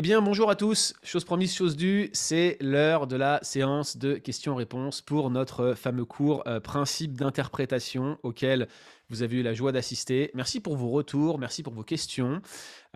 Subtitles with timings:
[0.00, 0.94] Eh bien, bonjour à tous.
[1.02, 6.42] Chose promise, chose due, c'est l'heure de la séance de questions-réponses pour notre fameux cours
[6.46, 8.66] euh, principe d'interprétation auquel
[9.10, 10.30] vous avez eu la joie d'assister.
[10.34, 12.40] Merci pour vos retours, merci pour vos questions,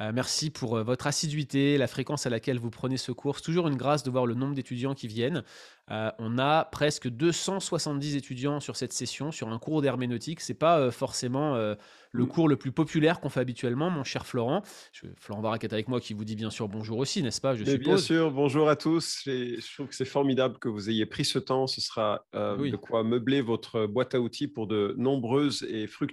[0.01, 3.37] euh, merci pour euh, votre assiduité, la fréquence à laquelle vous prenez ce cours.
[3.37, 5.43] C'est toujours une grâce de voir le nombre d'étudiants qui viennent.
[5.91, 10.41] Euh, on a presque 270 étudiants sur cette session, sur un cours d'herméneutique.
[10.41, 12.29] C'est pas forcément le Mm.
[12.29, 14.63] cours le plus populaire qu'on fait habituellement, mon cher Florent.
[14.93, 17.55] Je- Florent Varac est avec moi qui vous dit bien sûr bonjour aussi, n'est-ce pas
[17.57, 19.27] Je bien sûr, bonjour à tous.
[19.27, 21.67] Et je trouve que c'est formidable que vous ayez pris ce temps.
[21.67, 22.25] Ce sera
[22.59, 22.71] Oui.
[22.71, 26.04] de quoi meubler votre boîte à outils pour de nombreuses et fructueuses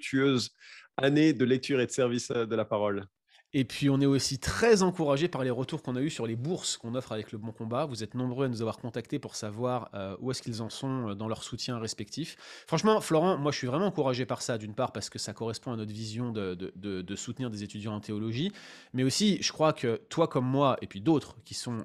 [0.98, 3.05] années de lecture et de service euh, de la parole.
[3.54, 6.38] Et puis on est aussi très encouragé par les retours qu'on a eus sur les
[6.38, 7.84] bourses qu'on offre avec le Bon Combat.
[7.84, 11.09] Vous êtes nombreux à nous avoir contactés pour savoir euh, où est-ce qu'ils en sont
[11.09, 12.38] euh, dans leur soutien respectif.
[12.66, 15.73] Franchement, Florent, moi je suis vraiment encouragé par ça, d'une part parce que ça correspond
[15.73, 18.53] à notre vision de, soutenir des étudiants en théologie,
[18.94, 21.84] mais aussi je crois que toi comme moi, et puis d'autres qui sont,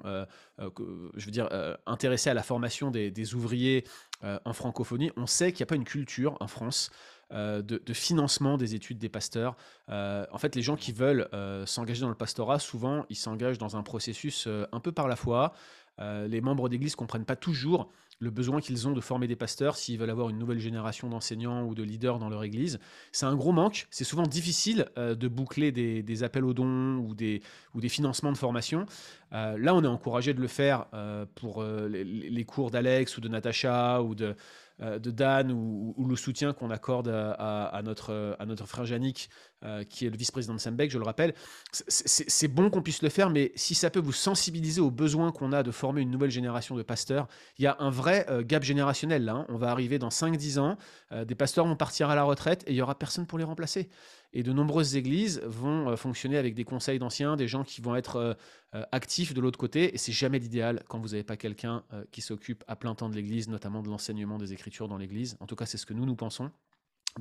[0.57, 1.49] je veux dire,
[1.85, 3.83] intéressés à la formation des, ouvriers
[4.23, 6.89] en francophonie, on sait qu'il n'y a pas une culture en France
[7.31, 9.55] de, de financement des études des pasteurs.
[9.89, 13.57] Euh, en fait, les gens qui veulent euh, s'engager dans le pastorat, souvent, ils s'engagent
[13.57, 15.53] dans un processus euh, un peu par la foi.
[15.99, 19.75] Euh, les membres d'église comprennent pas toujours le besoin qu'ils ont de former des pasteurs
[19.75, 22.79] s'ils veulent avoir une nouvelle génération d'enseignants ou de leaders dans leur église.
[23.11, 23.87] C'est un gros manque.
[23.91, 27.41] C'est souvent difficile euh, de boucler des, appels aux dons ou des,
[27.75, 28.85] ou des financements de formation.
[29.33, 33.17] Euh, là, on est encouragé de le faire euh, pour euh, les, les cours d'Alex
[33.17, 34.33] ou de Natacha ou de, euh,
[34.79, 39.29] de Dan ou, le soutien qu'on accorde à, notre, euh, frère Yannick,
[39.63, 41.33] euh, qui est le vice-président de Sembec, je le rappelle.
[41.71, 45.51] C'est- bon qu'on puisse le faire, mais si ça peut vous sensibiliser aux besoins qu'on
[45.51, 48.61] a de former une nouvelle génération de pasteurs, il y a un vrai euh, gap
[48.63, 49.33] générationnel là.
[49.33, 49.45] hein.
[49.49, 50.77] On va arriver dans 5-10 ans,
[51.11, 53.43] euh, des pasteurs vont partir à la retraite et il y aura personne pour les
[53.43, 53.89] remplacer.
[54.37, 57.95] Et de nombreuses églises vont euh, fonctionner avec des conseils d'anciens, des gens qui vont
[57.95, 58.33] être euh,
[58.75, 59.95] euh, actifs de l'autre côté.
[59.95, 63.15] Et c'est jamais l'idéal quand vous n'avez pas quelqu'un qui s'occupe à plein temps de
[63.15, 65.37] l'église, notamment de l'enseignement des Écritures dans l'église.
[65.39, 66.51] En tout cas, c'est ce que nous, nous pensons.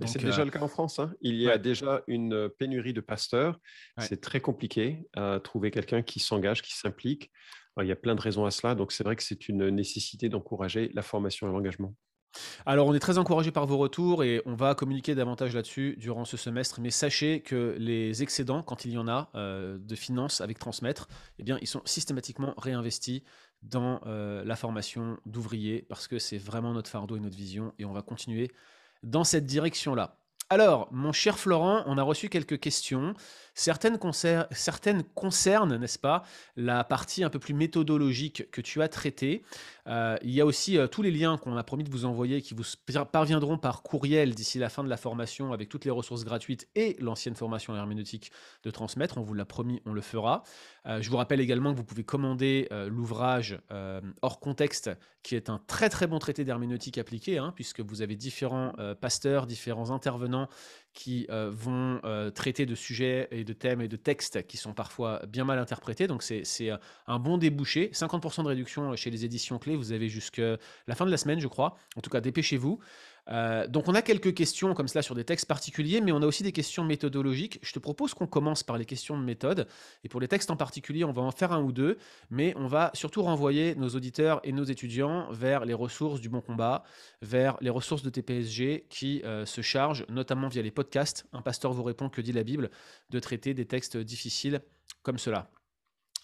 [0.04, 0.98] C'est euh, déjà le cas en France.
[0.98, 1.14] hein.
[1.22, 1.58] Il y a ouais.
[1.58, 3.58] déjà une pénurie de pasteurs.
[3.96, 4.04] Ouais.
[4.06, 7.30] C'est très compliqué à trouver quelqu'un qui s'engage, qui s'implique.
[7.80, 8.74] Il y a plein de raisons à cela.
[8.74, 11.94] Donc, c'est vrai que c'est une nécessité d'encourager la formation et l'engagement.
[12.64, 16.24] Alors, on est très encouragé par vos retours et on va communiquer davantage là-dessus durant
[16.24, 16.80] ce semestre.
[16.80, 21.08] Mais sachez que les excédents, quand il y en a, euh, de finances avec transmettre,
[21.38, 23.24] eh ils sont systématiquement réinvestis
[23.62, 27.84] dans euh, la formation d'ouvriers parce que c'est vraiment notre fardeau et notre vision et
[27.84, 28.50] on va continuer
[29.02, 30.18] dans cette direction-là.
[30.48, 33.14] Alors, mon cher Florent, on a reçu quelques questions.
[33.58, 36.24] Certaines, concer- certaines concernent, n'est-ce pas,
[36.56, 39.42] la partie un peu plus méthodologique que tu as traitée.
[39.86, 42.42] Euh, il y a aussi euh, tous les liens qu'on a promis de vous envoyer
[42.42, 42.64] qui vous
[43.10, 46.96] parviendront par courriel d'ici la fin de la formation avec toutes les ressources gratuites et
[47.00, 48.30] l'ancienne formation herméneutique
[48.62, 49.16] de transmettre.
[49.16, 50.42] On vous l'a promis, on le fera.
[50.84, 53.58] Euh, je vous rappelle également que vous pouvez commander l'ouvrage
[54.20, 54.90] hors contexte
[55.22, 59.46] qui est un très très bon traité d'herméneutique appliqué, hein, puisque vous avez différents pasteurs,
[59.46, 60.48] différents intervenants
[60.96, 64.72] qui euh, vont euh, traiter de sujets et de thèmes et de textes qui sont
[64.72, 66.06] parfois bien mal interprétés.
[66.06, 67.90] Donc c'est euh, un bon débouché.
[67.92, 69.76] 50% de réduction chez les éditions clés.
[69.76, 70.56] Vous avez jusqu'à
[70.88, 71.76] la fin de la semaine, je crois.
[71.96, 72.80] En tout cas, dépêchez-vous.
[73.28, 76.26] Euh, donc on a quelques questions comme cela sur des textes particuliers, mais on a
[76.26, 77.58] aussi des questions méthodologiques.
[77.62, 79.66] Je te propose qu'on commence par les questions de méthode.
[80.04, 81.98] Et pour les textes en particulier, on va en faire un ou deux,
[82.30, 86.40] mais on va surtout renvoyer nos auditeurs et nos étudiants vers les ressources du Bon
[86.40, 86.84] Combat,
[87.22, 91.72] vers les ressources de TPSG qui euh, se chargent, notamment via les podcasts, Un pasteur
[91.72, 92.70] vous répond, que dit la Bible,
[93.10, 94.60] de traiter des textes difficiles
[95.02, 95.50] comme cela.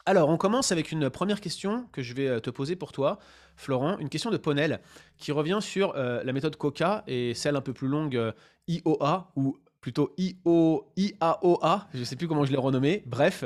[0.04, 3.18] Alors, on commence avec une première question que je vais euh, te poser pour toi,
[3.56, 4.80] Florent, une question de Ponel
[5.16, 8.32] qui revient sur euh, la méthode COCA et celle un peu plus longue euh,
[8.68, 13.02] IOA ou plutôt IO, IAOA, je ne sais plus comment je l'ai renommé.
[13.06, 13.44] Bref,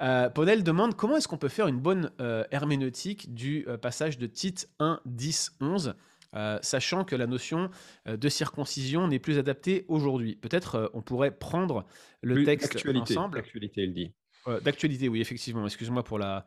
[0.00, 2.10] euh, Ponel demande comment est-ce qu'on peut faire une bonne
[2.50, 5.94] herméneutique du passage de Tite 1, 10, 11
[6.36, 7.70] euh, sachant que la notion
[8.08, 10.34] euh, de circoncision n'est plus adaptée aujourd'hui.
[10.34, 11.86] Peut-être euh, on pourrait prendre
[12.22, 13.36] le Plus texte ensemble.
[13.36, 14.12] d'actualité, il dit.
[14.48, 15.64] Euh, D'actualité, oui, effectivement.
[15.64, 16.44] Excuse-moi pour la,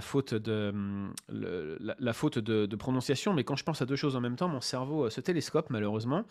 [0.00, 4.48] faute, de, hum, de prononciation, mais quand je pense à deux choses en même temps,
[4.48, 6.24] mon cerveau euh, se télescope, malheureusement.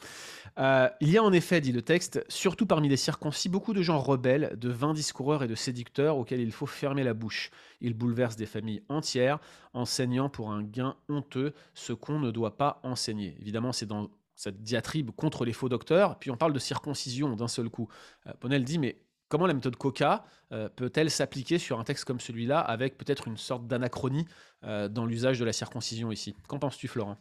[0.60, 3.82] Euh, il y a en effet, dit le texte, surtout parmi les circoncis, beaucoup de
[3.82, 7.52] gens rebelles, de vains discoureurs et de séducteurs auxquels il faut fermer la bouche.
[7.82, 9.40] Ils bouleversent des familles entières,
[9.74, 13.38] enseignant pour un gain honteux ce qu'on ne doit pas enseigner.
[13.40, 17.48] Évidemment, c'est dans cette diatribe contre les faux docteurs, puis on parle de circoncision d'un
[17.48, 17.88] seul coup.
[18.28, 18.98] Euh, Ponel dit, mais
[19.36, 20.24] comment la méthode Coca
[20.54, 24.26] euh, peut-elle s'appliquer sur un texte comme celui-là avec peut-être une sorte d'anachronie
[24.64, 26.38] euh, dans l'usage de la circoncision ici?
[26.48, 27.18] Qu'en penses-tu, Florent?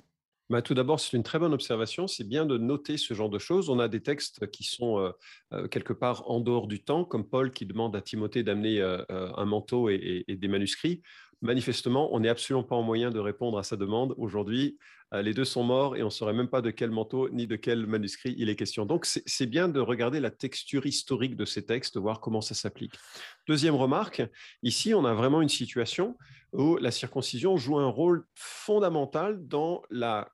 [0.48, 2.06] Bah, tout d'abord, c'est une très bonne observation.
[2.06, 3.68] C'est bien de noter ce genre de choses.
[3.68, 5.12] On a des textes qui sont
[5.52, 9.44] euh, quelque part en dehors du temps, comme Paul qui demande à Timothée d'amener un
[9.44, 11.02] manteau et, des manuscrits.
[11.42, 14.14] Manifestement, on n'est absolument pas en moyen de répondre à sa demande.
[14.18, 14.78] Aujourd'hui,
[15.22, 17.56] les deux sont morts et on ne saurait même pas de quel manteau ni de
[17.56, 18.86] quel manuscrit il est question.
[18.86, 22.94] Donc, c'est bien de regarder la texture historique de ces textes, voir comment ça s'applique.
[23.46, 24.22] Deuxième remarque,
[24.62, 26.16] ici, on a vraiment une situation
[26.52, 30.30] où la circoncision joue un rôle fondamental dans la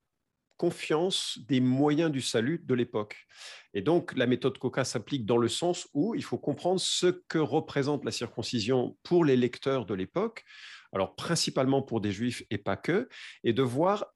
[0.60, 3.26] confiance des moyens du salut de l'époque.
[3.72, 7.38] Et donc, la méthode Coca s'applique dans le sens où il faut comprendre ce que
[7.38, 10.44] représente la circoncision pour les lecteurs de l'époque,
[10.92, 13.08] alors principalement pour des juifs et pas que,
[13.44, 14.06] et de voir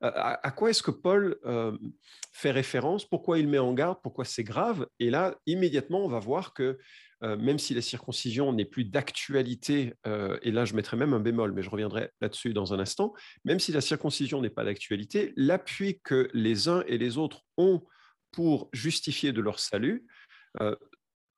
[0.00, 1.76] à, quoi est-ce que Paul euh,
[2.32, 4.86] fait référence, pourquoi il met en garde, pourquoi c'est grave.
[5.00, 6.78] Et là, immédiatement, on va voir que
[7.24, 11.20] euh, même si la circoncision n'est plus d'actualité, euh, et là je mettrai même un
[11.20, 13.12] bémol, mais je reviendrai là-dessus dans un instant,
[13.44, 17.82] même si la circoncision n'est pas d'actualité, l'appui que les uns et les autres ont
[18.30, 20.06] pour justifier de leur salut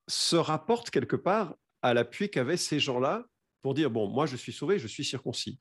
[0.08, 3.24] se rapporte quelque part à l'appui qu'avaient ces gens-là
[3.62, 5.58] pour dire, bon, moi je suis sauvé, je suis circoncis.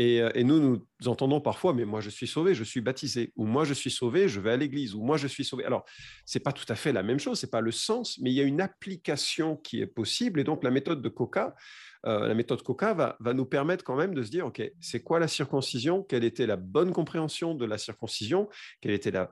[0.00, 3.44] Euh, et, nous, nous entendons parfois, mais moi je suis sauvé, je suis baptisé, ou
[3.44, 5.64] moi je suis sauvé, je vais à l'église, ou moi je suis sauvé.
[5.64, 5.84] Alors,
[6.24, 8.30] ce n'est pas tout à fait la même chose, ce n'est pas le sens, mais
[8.30, 10.40] il y a une application qui est possible.
[10.40, 11.54] Et donc, la méthode de Coca,
[12.06, 15.02] euh, la méthode Coca va, va, nous permettre quand même de se dire, OK, c'est
[15.02, 16.02] quoi la circoncision?
[16.02, 18.48] Quelle était la bonne compréhension de la circoncision?
[18.80, 19.30] Quelle était la,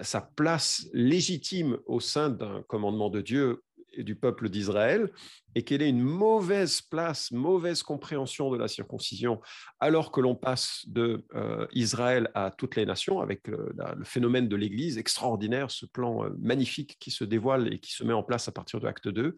[0.00, 3.62] sa place légitime au sein d'un commandement de Dieu
[4.02, 5.10] du peuple d'Israël
[5.54, 9.40] et quelle est une mauvaise place, mauvaise compréhension de la circoncision,
[9.80, 13.74] alors que l'on passe de euh, Israël à toutes les nations avec le,
[14.04, 18.12] phénomène de l'Église extraordinaire, ce plan euh, magnifique qui se dévoile et qui se met
[18.12, 19.34] en place à partir de Acte 2.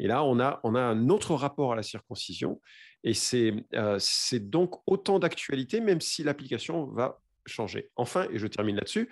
[0.00, 2.60] Et là, on a, on a un autre rapport à la circoncision
[3.02, 3.98] et c'est euh,
[4.40, 7.90] donc autant d'actualité, même si l'application va changer.
[7.96, 9.08] Enfin, et je termine là-dessus,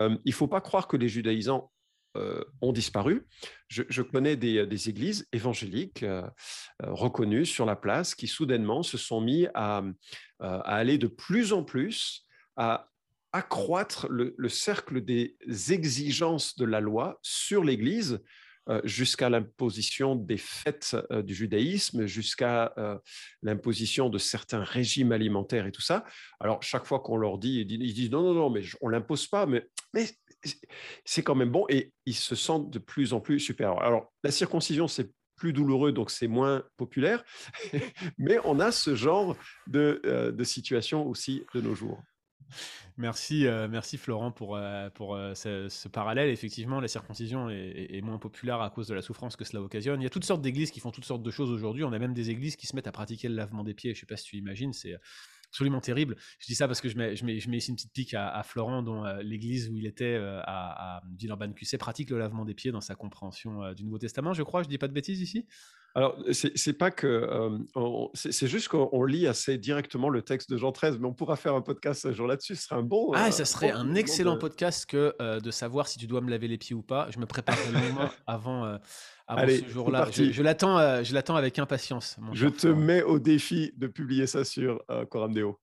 [0.00, 1.72] il ne faut pas croire que les judaïsants
[2.16, 3.26] euh, ont disparu.
[3.68, 6.22] Je, connais des, églises évangéliques euh,
[6.82, 9.82] euh, reconnues sur la place qui soudainement se sont mis à,
[10.40, 12.26] aller de plus en plus
[12.56, 12.88] à
[13.32, 15.36] accroître le, cercle des
[15.68, 18.20] exigences de la loi sur l'Église
[18.70, 22.96] euh, jusqu'à l'imposition des fêtes euh, du judaïsme, jusqu'à euh,
[23.42, 26.04] l'imposition de certains régimes alimentaires et tout ça.
[26.38, 29.26] Alors, chaque fois qu'on leur dit, ils disent non, non, non, mais on ne l'impose
[29.26, 29.66] pas, mais
[31.04, 33.82] c'est quand même bon et ils se sentent de plus en plus supérieurs.
[33.82, 37.24] Alors, la circoncision, c'est plus douloureux, donc c'est moins populaire,
[38.18, 42.02] mais on a ce genre de, de situation aussi de nos jours.
[42.96, 46.28] Merci, euh, merci Florent pour, euh, pour euh, ce, parallèle.
[46.30, 50.00] Effectivement, la circoncision est, moins populaire à cause de la souffrance que cela occasionne.
[50.00, 51.84] Il y a toutes sortes d'églises qui font toutes sortes de choses aujourd'hui.
[51.84, 53.94] On a même des églises qui se mettent à pratiquer le lavement des pieds.
[53.94, 54.96] Je ne sais pas si tu imagines, c'est
[55.50, 56.16] absolument terrible.
[56.38, 59.68] Je dis ça parce que je mets, ici une petite pique à, Florent, dont l'église
[59.68, 63.84] où il était à, à Villeurbanne-QC pratique le lavement des pieds dans sa compréhension du
[63.84, 64.62] Nouveau Testament, je crois.
[64.62, 65.46] Je dis pas de bêtises ici?
[65.94, 67.06] Alors, c'est pas que.
[67.06, 71.36] Euh, c'est juste qu'on lit assez directement le texte de Jean 13, mais on pourra
[71.36, 72.54] faire un podcast un jour là-dessus.
[72.54, 73.12] Ce serait un bon.
[73.14, 76.48] Ah, ça serait un excellent podcast que euh, de savoir si tu dois me laver
[76.48, 77.08] les pieds ou pas.
[77.10, 78.78] Je me prépare longuement avant, euh,
[79.26, 80.06] avant ce jour-là.
[80.12, 82.18] Je, je l'attends avec impatience.
[82.32, 85.58] je te mets au défi de publier ça sur Coram Deo.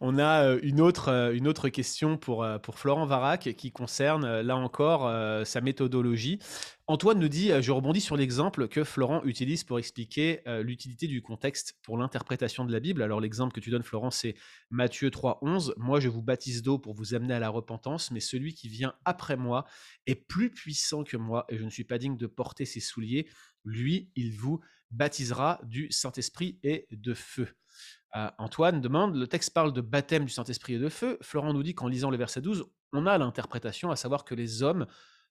[0.00, 3.72] On a euh, une autre, euh, une autre question pour, euh, pour Florent Varac qui
[3.72, 5.10] concerne, là encore,
[5.46, 6.38] sa méthodologie.
[6.86, 11.74] Antoine nous dit, je rebondis sur l'exemple que Florent utilise pour expliquer l'utilité du contexte
[11.82, 13.02] pour l'interprétation de la Bible.
[13.02, 14.36] Alors l'exemple que tu donnes, Florent, c'est
[14.70, 15.74] Matthieu 3, 11.
[15.78, 18.94] Moi, je vous baptise d'eau pour vous amener à la repentance, mais celui qui vient
[19.04, 19.64] après moi
[20.06, 23.28] est plus puissant que moi et je ne suis pas digne de porter ses souliers.
[23.64, 24.60] Lui, il vous
[24.90, 27.48] baptisera du Saint-Esprit et de feu.
[28.38, 31.18] Antoine demande, le texte parle de baptême du Saint-Esprit et de feu.
[31.20, 34.62] Florent nous dit qu'en lisant le verset 12, on a l'interprétation, à savoir que les
[34.62, 34.86] hommes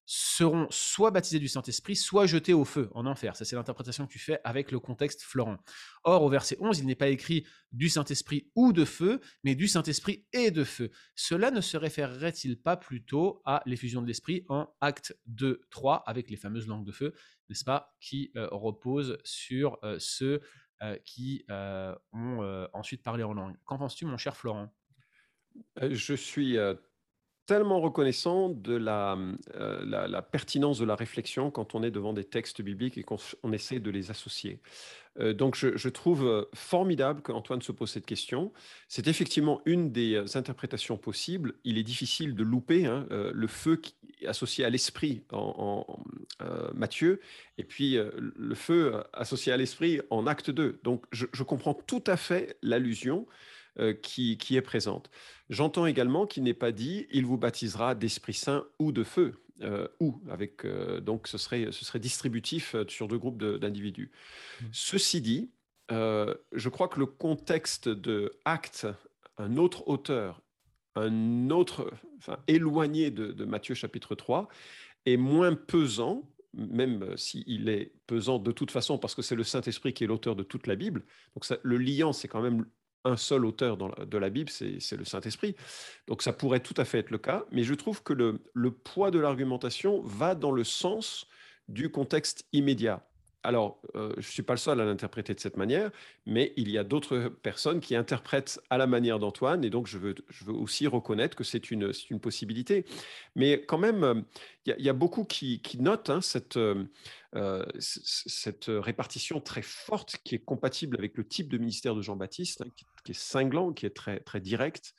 [0.05, 3.35] seront soit baptisés du Saint-Esprit, soit jetés au feu, en enfer.
[3.35, 5.57] Ça, c'est l'interprétation que tu fais avec le contexte Florent.
[6.03, 9.67] Or, au verset 11, il n'est pas écrit du Saint-Esprit ou de feu, mais du
[9.67, 10.91] Saint-Esprit et de feu.
[11.15, 16.29] Cela ne se référerait-il pas plutôt à l'effusion de l'Esprit en acte 2, 3, avec
[16.29, 17.13] les fameuses langues de feu,
[17.49, 20.39] n'est-ce pas, qui euh, reposent sur euh, ce
[20.83, 23.55] euh, qui euh, ont euh, ensuite parlé en langue.
[23.63, 24.73] Qu'en penses-tu, mon cher Florent?
[25.81, 26.57] Je suis
[27.45, 29.17] tellement reconnaissant de la,
[29.53, 33.17] la, pertinence de la réflexion quand on est devant des textes bibliques et qu'on
[33.53, 34.59] essaie de les associer.
[35.17, 38.51] donc je, trouve formidable qu'Antoine se pose cette question.
[38.89, 41.53] C'est effectivement une des interprétations possibles.
[41.63, 43.95] Il est difficile de louper hein, le feu qui
[44.27, 45.85] associé à l'esprit en,
[46.73, 47.21] Matthieu
[47.57, 50.79] et puis le feu associé à l'esprit en acte 2.
[50.83, 53.25] Donc je, je comprends tout à fait l'allusion.
[54.01, 55.09] qui, qui est présente.
[55.49, 59.33] J'entends également qu'il n'est pas dit il vous baptisera d'Esprit Saint ou de feu.
[59.99, 60.65] ou avec
[61.01, 64.11] donc ce serait ce serait distributif sur deux groupes d'individus.
[64.61, 64.65] Mmh.
[64.71, 65.51] Ceci dit,
[65.89, 68.87] je crois que le contexte de Acte,
[69.37, 70.41] un autre auteur,
[70.95, 74.47] un autre, enfin, éloigné de, Matthieu chapitre 3,
[75.05, 79.93] est moins pesant même s'il est pesant de toute façon, parce que c'est le Saint-Esprit
[79.93, 81.03] qui est l'auteur de toute la Bible.
[81.35, 82.65] Donc le liant, c'est quand même
[83.03, 85.55] un seul auteur de la Bible, c'est le Saint-Esprit.
[86.07, 89.11] Donc ça pourrait tout à fait être le cas, mais je trouve que le poids
[89.11, 91.27] de l'argumentation va dans le sens
[91.67, 93.05] du contexte immédiat.
[93.45, 95.91] Alors, euh, je ne suis pas le seul à l'interpréter de cette manière,
[96.25, 99.99] mais il y a d'autres personnes qui interprètent à la manière d'Antoine, et donc je
[99.99, 100.15] veux,
[100.47, 102.85] aussi reconnaître que c'est une, possibilité.
[103.35, 104.25] Mais quand même,
[104.65, 106.21] il y, a beaucoup qui, notent hein,
[107.35, 112.61] euh, cette, répartition très forte qui est compatible avec le type de ministère de Jean-Baptiste,
[112.61, 112.69] hein,
[113.03, 114.95] qui, est cinglant, qui est très, direct,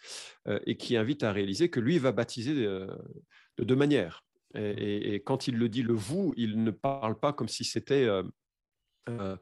[0.46, 2.88] euh, et qui invite à réaliser que lui va baptiser de
[3.58, 4.25] deux manières.
[4.54, 8.22] Et, quand il le dit le vous, il ne parle pas comme si c'était euh,
[9.08, 9.36] euh,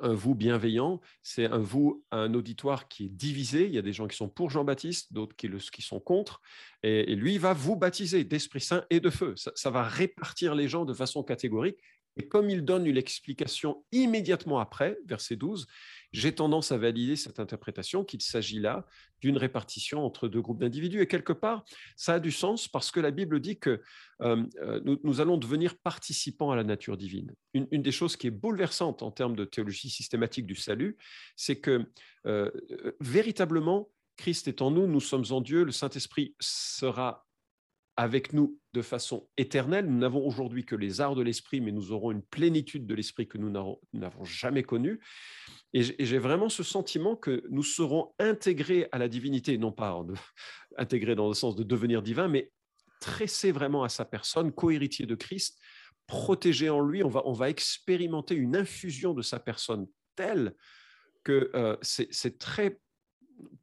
[0.00, 3.66] un vous bienveillant, c'est un vous, un auditoire qui est divisé.
[3.66, 6.40] Il y a des gens qui sont pour Jean-Baptiste, d'autres qui, qui, sont contre.
[6.82, 9.34] Et, lui, il va vous baptiser d'Esprit Saint et de feu.
[9.36, 11.78] ça, va répartir les gens de façon catégorique.
[12.16, 15.66] Et comme il donne une explication immédiatement après, verset 12,
[16.14, 18.86] j'ai tendance à valider cette interprétation qu'il s'agit là
[19.20, 21.00] d'une répartition entre deux groupes d'individus.
[21.00, 21.64] Et quelque part,
[21.96, 23.82] ça a du sens parce que la Bible dit que
[24.22, 27.34] euh, euh, nous, allons devenir participants à la nature divine.
[27.52, 30.96] Une, des choses qui est bouleversante en termes de théologie systématique du salut,
[31.34, 31.84] c'est que
[32.26, 32.48] euh,
[33.00, 37.23] véritablement, Christ est en nous, nous sommes en Dieu, le Saint-Esprit sera
[37.96, 39.86] avec nous de façon éternelle.
[39.86, 43.28] Nous n'avons aujourd'hui que les arts de l'esprit, mais nous aurons une plénitude de l'esprit
[43.28, 45.00] que nous n'avons jamais connue.
[45.72, 50.04] Et j'ai vraiment ce sentiment que nous serons intégrés à la divinité, non pas
[50.78, 52.50] intégrés dans le sens de devenir divin, mais
[53.00, 55.58] tressés vraiment à sa personne, co-héritier de Christ,
[56.06, 57.04] protégés en lui.
[57.04, 59.86] On va, on va expérimenter une infusion de sa personne
[60.16, 60.54] telle
[61.22, 62.78] que euh, c'est très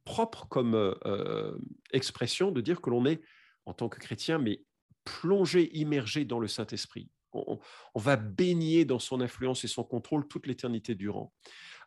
[0.04, 1.56] propre comme euh, euh,
[1.92, 3.22] expression de dire que l'on est
[3.66, 4.62] en tant que chrétien, mais
[5.04, 7.10] plongé, immergé dans le Saint-Esprit.
[7.32, 7.58] On,
[7.94, 11.32] va baigner dans son influence et son contrôle toute l'éternité durant.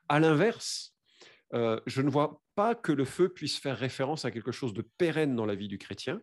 [0.10, 0.96] À l'inverse,
[1.53, 4.82] euh, je ne vois pas que le feu puisse faire référence à quelque chose de
[4.98, 6.20] pérenne dans la vie du chrétien,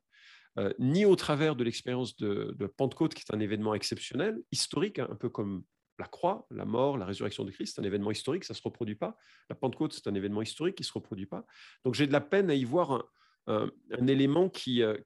[0.59, 5.07] euh, ni au travers de l'expérience de, Pentecôte, qui est un événement exceptionnel, historique, hein,
[5.11, 5.63] un peu comme
[5.99, 8.63] la croix, la mort, la résurrection de Christ, c'est un événement historique, ça ne se
[8.63, 9.17] reproduit pas.
[9.49, 11.47] La Pentecôte, c'est un événement historique qui ne se reproduit pas.
[11.85, 13.05] Donc j'ai de la peine à y voir un,
[13.47, 14.97] un, élément qui, euh,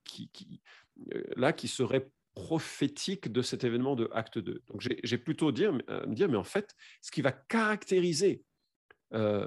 [1.15, 4.63] euh, là, qui serait prophétique de cet événement de Acte 2.
[4.67, 8.43] Donc j'ai plutôt dire, me dire, mais en fait, ce qui va caractériser
[9.15, 9.47] euh,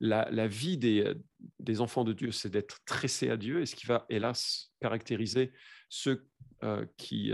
[0.00, 1.12] la, vie des,
[1.58, 5.52] des, enfants de Dieu, c'est d'être tressé à Dieu, et ce qui va, hélas, caractériser
[5.90, 6.26] ceux
[6.96, 7.32] qui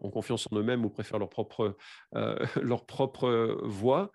[0.00, 1.76] ont confiance en eux-mêmes ou préfèrent leur propre,
[2.62, 4.10] leur propre voie,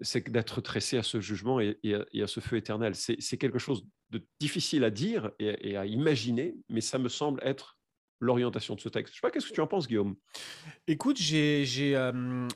[0.00, 2.94] c'est d'être tressé à ce jugement et, à, ce feu éternel.
[2.94, 7.78] C'est quelque chose de difficile à dire et, à imaginer, mais ça me semble être
[8.22, 9.14] l'orientation de ce texte.
[9.14, 10.14] Je sais pas, qu'est-ce que tu en penses, Guillaume?
[10.86, 12.48] Écoute, j'ai j'ai euh,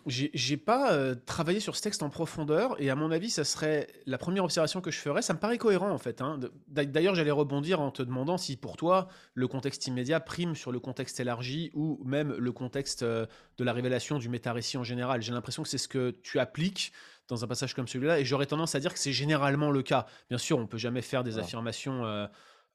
[0.64, 4.16] pas euh, travaillé sur ce texte en profondeur, et à mon avis, ça serait la
[4.16, 5.23] première observation que je ferais.
[5.23, 6.21] Ça me paraît cohérent, en fait.
[6.21, 6.38] Hein.
[6.69, 10.78] D'ailleurs, j'allais rebondir en te demandant si, pour toi, le contexte immédiat prime sur le
[10.78, 13.26] contexte élargi, ou même le contexte euh,
[13.59, 15.21] de la révélation du méta-récit en général.
[15.21, 16.93] J'ai l'impression que c'est ce que tu appliques
[17.28, 20.06] dans un passage comme celui-là, et j'aurais tendance à dire que c'est généralement le cas.
[20.28, 22.28] Bien sûr, on peut jamais faire des affirmations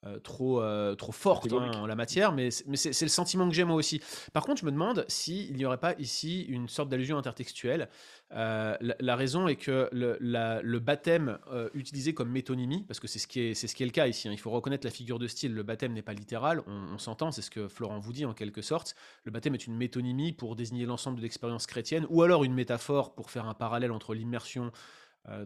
[0.08, 3.54] euh, trop, euh, trop fortes hein, en la matière, mais, mais c'est le sentiment que
[3.54, 4.02] j'ai moi aussi.
[4.34, 7.88] Par contre, je me demande s'il n'y aurait pas ici une sorte d'allusion intertextuelle.
[8.34, 11.38] Euh, la, raison est que le, baptême
[11.76, 14.28] utilisé comme métonymie, parce que c'est ce, qui est, ce qui est le cas ici,
[14.28, 17.30] hein, il faut reconnaître la figure de style, le baptême n'est pas littéral, on, s'entend,
[17.30, 20.56] c'est ce que Florent vous dit en quelque sorte, le baptême est une métonymie pour
[20.56, 24.72] désigner l'ensemble de l'expérience chrétienne, ou alors une métaphore pour faire un parallèle entre l'immersion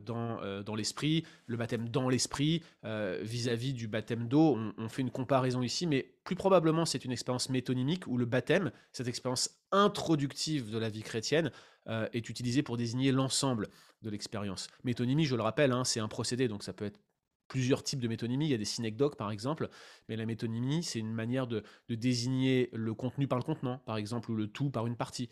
[0.01, 4.57] dans, dans l'esprit, le baptême dans l'esprit, vis-à-vis du baptême d'eau.
[4.77, 8.71] On, fait une comparaison ici, mais plus probablement c'est une expérience métonymique où le baptême,
[8.91, 11.51] cette expérience introductive de la vie chrétienne,
[11.87, 13.67] euh, est utilisé pour désigner l'ensemble
[14.01, 14.69] de l'expérience.
[14.83, 16.99] Métonymie, je le rappelle, hein, c'est un procédé, donc ça peut être
[17.47, 18.47] plusieurs types de métonymie.
[18.47, 19.69] Il y a des synecdoques, par exemple,
[20.09, 24.31] mais la métonymie, c'est une manière de, désigner le contenu par le contenant, par exemple,
[24.31, 25.29] ou le tout par une partie.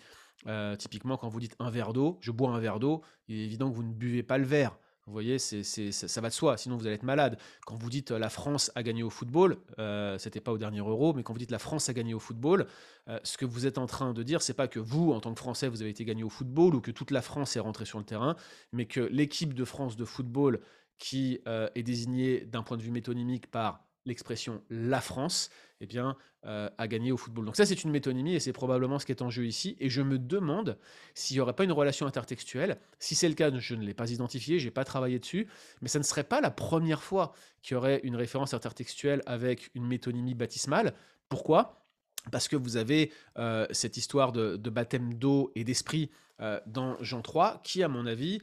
[0.48, 3.44] Euh, typiquement, quand vous dites un verre d'eau, je bois un verre d'eau, il est
[3.46, 4.78] évident que vous ne buvez pas le verre.
[5.06, 7.38] Vous voyez, ça, va de soi, sinon vous allez être malade.
[7.66, 10.80] Quand vous dites euh, la France a gagné au football, euh, c'était pas au dernier
[10.80, 12.68] euro, mais quand vous dites la France a gagné au football,
[13.10, 15.34] euh, ce que vous êtes en train de dire, c'est pas que vous, en tant
[15.34, 17.86] que Français, vous avez été gagné au football ou que toute la France est rentrée
[17.86, 18.38] sur le terrain,
[18.72, 20.62] mais que l'équipe de France de football
[21.00, 26.70] qui est désignée d'un point de vue métonymique par l'expression la France, eh bien, euh,
[26.78, 27.46] a gagné au football.
[27.46, 29.78] Donc ça, c'est une métonymie et c'est probablement ce qui est en jeu ici.
[29.80, 30.78] Et je me demande
[31.14, 32.78] s'il n'y aurait pas une relation intertextuelle.
[33.00, 35.48] Si c'est le cas, je ne l'ai pas identifié, je n'ai pas travaillé dessus,
[35.82, 39.72] mais ça ne serait pas la première fois qu'il y aurait une référence intertextuelle avec
[39.74, 40.94] une métonymie baptismale.
[41.30, 41.84] Pourquoi?
[42.32, 47.22] Parce que vous avez euh, cette histoire de, baptême d'eau et d'esprit euh, dans Jean
[47.22, 48.42] 3, qui, à mon avis,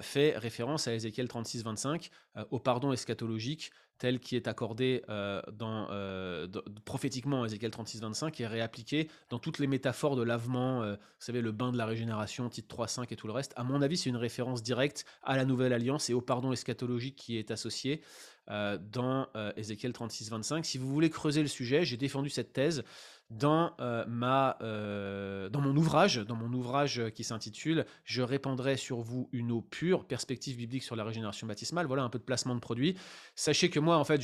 [0.00, 6.46] fait référence à Ézéchiel 36-25, euh, au pardon eschatologique tel qui est accordé euh, euh,
[6.46, 11.00] dans- prophétiquement à Ézéchiel 36-25 et réappliqué dans toutes les métaphores de lavement, euh, vous
[11.18, 13.52] savez, le bain de la régénération, titre 3-5 et tout le reste.
[13.56, 17.16] À mon avis, c'est une référence directe à la nouvelle alliance et au pardon eschatologique
[17.16, 18.00] qui est associé
[18.48, 19.26] dans
[19.56, 20.64] Ézéchiel 36-25.
[20.64, 22.82] Si vous voulez creuser le sujet, j'ai défendu cette thèse
[23.30, 29.00] dans, euh, ma, euh, dans mon ouvrage, dans mon ouvrage qui s'intitule Je répandrai sur
[29.00, 31.86] vous une eau pure, perspective biblique sur la régénération baptismale.
[31.86, 32.96] Voilà un peu de placement de produit.
[33.34, 34.22] Sachez que moi, en fait,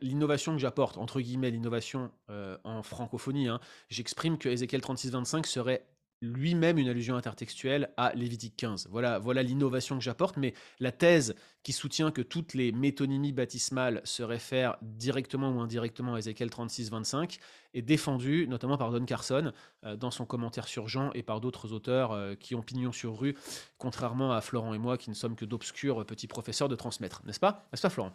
[0.00, 5.86] l'innovation que j'apporte, entre guillemets, l'innovation euh, en francophonie, hein, j'exprime que Ézéchiel 36-25 serait
[6.24, 8.88] lui-même une allusion intertextuelle à Lévitique 15.
[8.90, 14.02] Voilà, voilà l'innovation que j'apporte, mais la thèse qui soutient que toutes les métonymies baptismales
[14.04, 17.38] se réfèrent directement ou indirectement à Ézéchiel 36-25
[17.72, 19.52] est défendue notamment par Don Carson
[19.84, 23.18] euh, dans son commentaire sur Jean et par d'autres auteurs euh, qui ont pignon sur
[23.18, 23.34] rue,
[23.78, 27.40] contrairement à Florent et moi qui ne sommes que d'obscurs petits professeurs de transmettre, n'est-ce
[27.40, 27.66] pas?
[27.72, 28.12] N'est-ce pas Florent?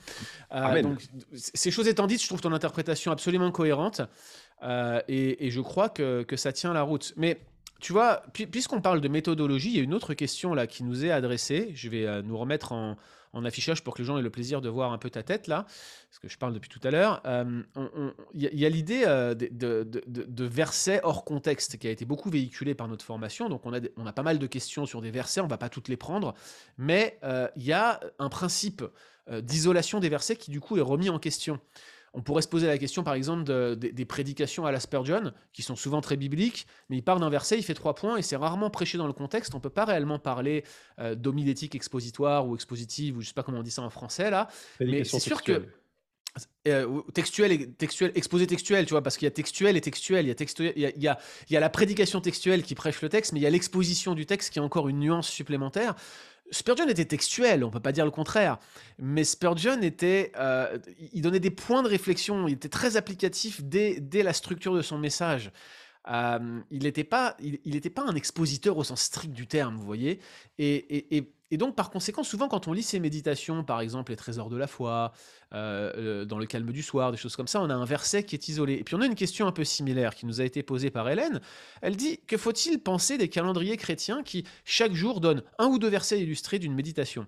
[0.53, 4.01] Euh, donc, ces choses étant dites, je trouve ton interprétation absolument cohérente
[5.07, 7.13] et, et je crois que, que ça tient la route.
[7.17, 7.41] Mais
[7.79, 10.83] tu vois, pu- puisqu'on parle de méthodologie, il y a une autre question là qui
[10.83, 11.71] nous est adressée.
[11.75, 12.97] Je vais euh, nous remettre en,
[13.45, 15.63] affichage pour que les gens aient le plaisir de voir un peu ta tête là,
[16.09, 17.21] parce que je parle depuis tout à l'heure.
[17.25, 17.61] Euh,
[18.33, 22.87] Il y a- l'idée euh, de, versets hors contexte qui a été beaucoup véhiculée par
[22.87, 23.47] notre formation.
[23.47, 25.69] Donc on a, on a pas mal de questions sur des versets, on va pas
[25.69, 26.33] toutes les prendre,
[26.77, 27.19] mais
[27.55, 28.83] il y a un principe
[29.31, 31.59] d'isolation des versets qui du coup est remis en question.
[32.13, 35.31] On pourrait se poser la question, par exemple, de- de- des prédications à la Spurgeon,
[35.53, 38.21] qui sont souvent très bibliques, mais il part d'un verset, il fait trois points, et
[38.21, 39.53] c'est rarement prêché dans le contexte.
[39.53, 40.63] On ne peut pas réellement parler
[40.99, 43.89] euh, d'homilétique expositoire ou expositive, ou je ne sais pas comment on dit ça en
[43.89, 44.47] français, là.
[44.75, 45.65] Prédication c'est sûr que-.
[46.67, 50.25] Euh, textuel, et- textuel, exposé textuel, tu vois, parce qu'il y a textuel et textuel,
[50.25, 51.17] il y a, textuel, il y a, il y a-
[51.49, 54.13] il y a la prédication textuelle qui prêche le texte, mais il y a l'exposition
[54.13, 55.95] du texte qui est encore une nuance supplémentaire.
[56.51, 58.57] Spurgeon était textuel, on peut pas dire le contraire,
[58.97, 60.77] mais Spurgeon était, euh,
[61.13, 64.81] il donnait des points de réflexion, il était très applicatif dès, dès la structure de
[64.81, 65.51] son message.
[66.09, 70.19] Euh, il n'était pas, il, pas un expositeur au sens strict du terme, vous voyez.
[70.57, 74.49] Et- et donc, par conséquent, souvent quand on lit ses méditations, par exemple les trésors
[74.49, 75.11] de la foi,
[75.53, 78.35] euh, dans le calme du soir, des choses comme ça, on a un verset qui
[78.35, 78.73] est isolé.
[78.73, 81.09] Et puis on a une question un peu similaire qui nous a été posée par
[81.09, 81.41] Hélène.
[81.81, 85.89] Elle dit que faut-il penser des calendriers chrétiens qui chaque jour donnent un ou deux
[85.89, 87.25] versets illustrés d'une méditation?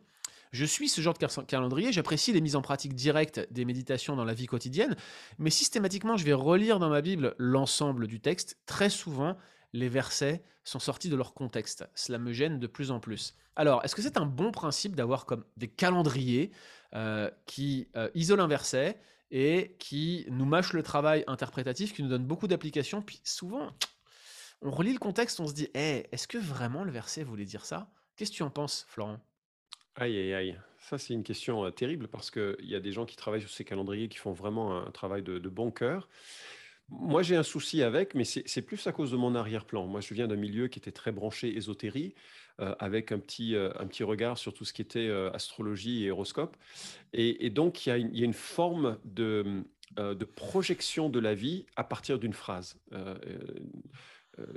[0.52, 4.18] Je suis ce genre de cal- calendrier, j'apprécie les mises en pratique directes des méditations
[4.18, 4.98] dans la vie quotidienne,
[5.40, 8.58] mais systématiquement, je vais relire dans ma Bible l'ensemble du texte.
[8.66, 9.38] Très souvent,
[9.74, 11.88] les versets sont sortis de leur contexte.
[11.96, 13.36] Cela me gêne de plus en plus.
[13.56, 16.52] Alors, est-ce que c'est un bon principe d'avoir comme des calendriers
[16.94, 19.00] euh, qui euh, isolent un verset
[19.32, 23.72] et qui nous mâchent le travail interprétatif, qui nous donnent beaucoup d'applications, puis souvent,
[24.62, 27.66] on relit le contexte, on se dit, Eh, est-ce que vraiment le verset voulait dire
[27.66, 27.90] ça?
[28.16, 29.20] Qu'est-ce que tu en penses, Florent?
[29.96, 30.60] Aïe, aïe, aïe.
[30.80, 33.50] Ça, c'est une question euh, terrible parce qu'il y a des gens qui travaillent sur
[33.50, 36.10] ces calendriers qui font vraiment un travail de, de bon cœur.
[36.92, 39.88] Moi, j'ai un souci avec, mais c'est plus à cause de mon arrière-plan.
[39.88, 42.14] Moi, je viens d'un milieu qui était très branché ésotérie,
[42.60, 46.04] euh, avec un petit, euh, un petit regard sur tout ce qui était euh, astrologie
[46.04, 46.58] et horoscope.
[47.14, 49.64] Et, donc, il y, a une, forme de,
[50.00, 52.78] euh, de projection de la vie à partir d'une phrase.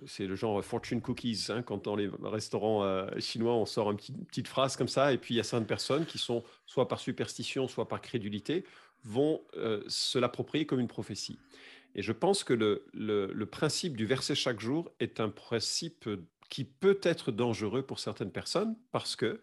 [0.07, 4.49] C'est le genre fortune cookies, hein, quand dans les restaurants chinois, on sort une petite,
[4.49, 7.69] phrase comme ça, et puis il y a certaines personnes qui sont, soit par superstition,
[7.69, 8.65] soit par crédulité,
[9.05, 9.43] vont
[9.87, 11.39] se l'approprier comme une prophétie.
[11.95, 16.09] Et je pense que le, principe du verset chaque jour est un principe
[16.51, 19.41] qui peut être dangereux pour certaines personnes parce que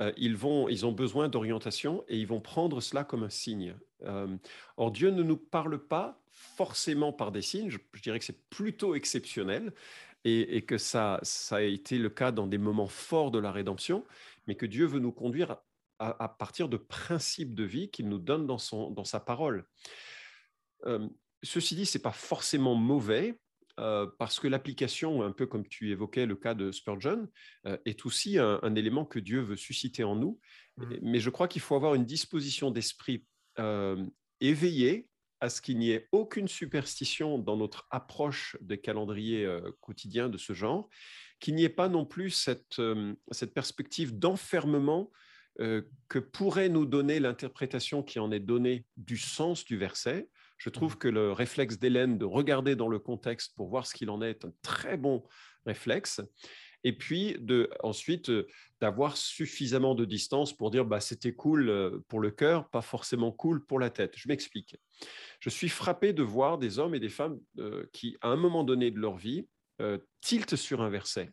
[0.00, 3.76] euh, ils, vont, ils ont besoin d'orientation et ils vont prendre cela comme un signe.
[4.02, 4.36] Euh,
[4.76, 8.96] or, Dieu ne nous parle pas forcément par des signes, je, dirais que c'est plutôt
[8.96, 9.72] exceptionnel
[10.24, 14.04] et, que ça, a été le cas dans des moments forts de la rédemption,
[14.46, 15.58] mais que Dieu veut nous conduire
[15.98, 19.66] à, à partir de principes de vie qu'il nous donne dans, son, dans sa parole.
[20.86, 21.08] Euh,
[21.44, 23.38] ceci dit, ce n'est pas forcément mauvais,
[23.80, 27.26] euh, parce que l'application, un peu comme tu évoquais le cas de Spurgeon,
[27.66, 30.38] euh, est aussi un, un élément que Dieu veut susciter en nous.
[30.76, 30.94] Mmh.
[31.02, 33.24] Mais je crois qu'il faut avoir une disposition d'esprit
[34.40, 35.08] éveillée
[35.40, 39.48] à ce qu'il n'y ait aucune superstition dans notre approche des calendriers
[39.80, 40.88] quotidiens de ce genre,
[41.38, 42.82] qu'il n'y ait pas non plus cette,
[43.30, 45.12] cette perspective d'enfermement
[45.56, 50.28] que pourrait nous donner l'interprétation qui en est donnée du sens du verset.
[50.56, 50.98] Je trouve mmh.
[50.98, 54.30] que le réflexe d'Hélène de regarder dans le contexte pour voir ce qu'il en est
[54.30, 55.24] est un très bon
[55.66, 56.20] réflexe
[56.84, 58.46] et puis de, ensuite euh,
[58.80, 63.32] d'avoir suffisamment de distance pour dire bah, c'était cool euh, pour le cœur, pas forcément
[63.32, 64.12] cool pour la tête.
[64.16, 64.76] Je m'explique.
[65.40, 68.62] Je suis frappé de voir des hommes et des femmes euh, qui, à un moment
[68.62, 69.48] donné de leur vie,
[70.20, 71.32] tiltent sur un verset.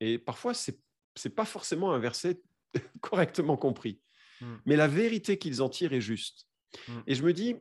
[0.00, 2.40] Et parfois, ce n'est pas forcément un verset
[3.02, 4.00] correctement compris.
[4.40, 4.56] Hmm.
[4.64, 6.48] Mais la vérité qu'ils en tirent est juste.
[6.88, 7.00] Hmm.
[7.06, 7.54] Et je me dis,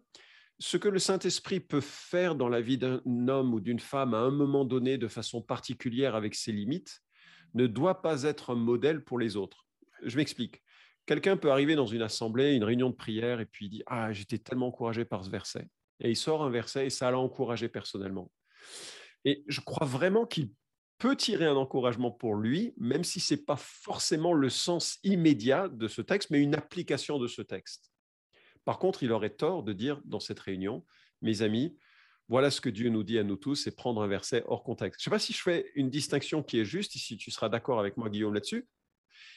[0.62, 4.20] ce que le Saint-Esprit peut faire dans la vie d'un homme ou d'une femme à
[4.20, 7.02] un moment donné de façon particulière avec ses limites,
[7.56, 9.66] ne doit pas être un modèle pour les autres.
[10.04, 10.62] Je m'explique.
[11.08, 14.14] Quelqu'un peut arriver dans une assemblée, une réunion de prière, et puis il dit Ah,
[14.14, 15.68] j'étais tellement encouragé par ce verset.
[16.00, 18.32] Et il sort un verset et ça l'a encouragé personnellement.
[19.26, 20.52] Et je crois vraiment qu'il
[21.00, 25.70] peut tirer un encouragement pour lui, même si ce n'est pas forcément le sens immédiat
[25.70, 27.91] de ce texte, mais une application de ce texte.
[28.66, 30.86] Par contre, il aurait tort de dire dans cette réunion,
[31.22, 31.78] mes amis,
[32.28, 35.02] voilà ce que Dieu nous dit à nous tous, c'est prendre un verset hors contexte.
[35.02, 37.50] Je ne sais pas si je fais une distinction qui est juste, si tu seras
[37.50, 38.68] d'accord avec moi, Guillaume, là-dessus,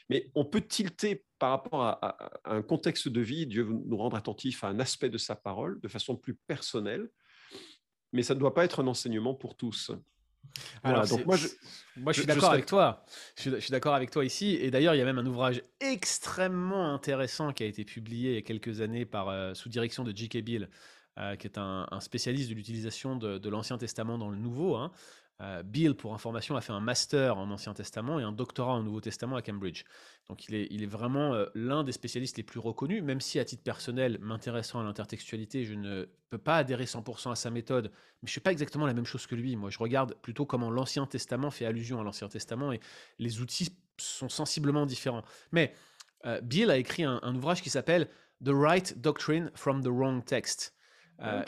[0.08, 4.62] mais on peut tilter par rapport à, un contexte de vie, Dieu nous rendre attentifs
[4.64, 7.10] à un aspect de sa parole de façon plus personnelle,
[8.12, 9.90] mais ça ne doit pas être un enseignement pour tous.
[10.82, 11.48] Alors, donc moi, je,
[11.96, 13.04] moi, je suis d'accord avec toi.
[13.36, 14.56] Je suis, d'accord avec toi ici.
[14.60, 18.34] Et d'ailleurs, il y a même un ouvrage extrêmement intéressant qui a été publié il
[18.34, 20.38] y a quelques années par, euh, sous direction de J.K.
[20.38, 20.68] Bill,
[21.18, 24.76] euh, qui est un, spécialiste de l'utilisation de, l'Ancien Testament dans le Nouveau.
[24.76, 24.90] Hein.
[25.40, 28.82] Euh, Bill, pour information, a fait un master en Ancien Testament et un doctorat en
[28.82, 29.84] Nouveau Testament à Cambridge.
[30.28, 33.62] Donc il est, vraiment euh, l'un des spécialistes les plus reconnus, même si à titre
[33.62, 38.28] personnel, m'intéressant à l'intertextualité, je ne peux pas adhérer 100% à sa méthode, mais je
[38.28, 39.56] ne suis pas exactement la même chose que lui.
[39.56, 42.80] Moi, je regarde plutôt comment l'Ancien Testament fait allusion à l'Ancien Testament et
[43.18, 45.24] les outils sont sensiblement différents.
[45.52, 45.74] Mais
[46.42, 48.08] Bill a écrit un ouvrage qui s'appelle
[48.42, 50.73] The Right Doctrine from the Wrong Text.
[51.22, 51.42] Euh,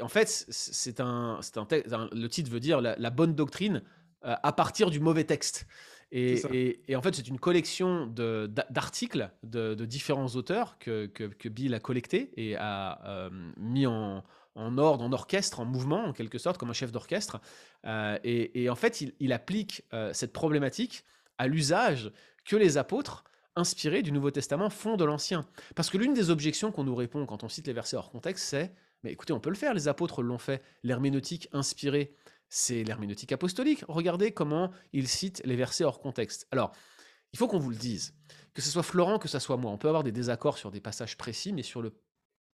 [0.00, 3.82] en fait, c'est un, un, le titre veut dire la, bonne doctrine
[4.24, 5.66] euh, à partir du mauvais texte.
[6.12, 12.30] Et, en fait, c'est une collection d'articles de, différents auteurs que, que, Bill a collecté
[12.36, 14.22] et a euh, mis en,
[14.54, 17.40] en, ordre, en orchestre, en mouvement, en quelque sorte, comme un chef d'orchestre.
[17.84, 21.04] et, en fait, il, il applique cette problématique
[21.38, 22.12] à l'usage
[22.44, 23.24] que les apôtres
[23.56, 25.46] inspirés du Nouveau Testament font de l'Ancien.
[25.74, 28.44] Parce que l'une des objections qu'on nous répond quand on cite les versets hors contexte,
[28.46, 30.62] c'est mais écoutez, on peut le faire, les apôtres l'ont fait.
[30.82, 32.14] L'herméneutique inspirée,
[32.48, 33.84] c'est l'herméneutique apostolique.
[33.88, 36.48] Regardez comment ils citent les versets hors contexte.
[36.50, 36.72] Alors,
[37.32, 38.14] il faut qu'on vous le dise.
[38.54, 40.80] Que ce soit Florent, que ce soit moi, on peut avoir des désaccords sur des
[40.80, 41.92] passages précis, mais sur, le,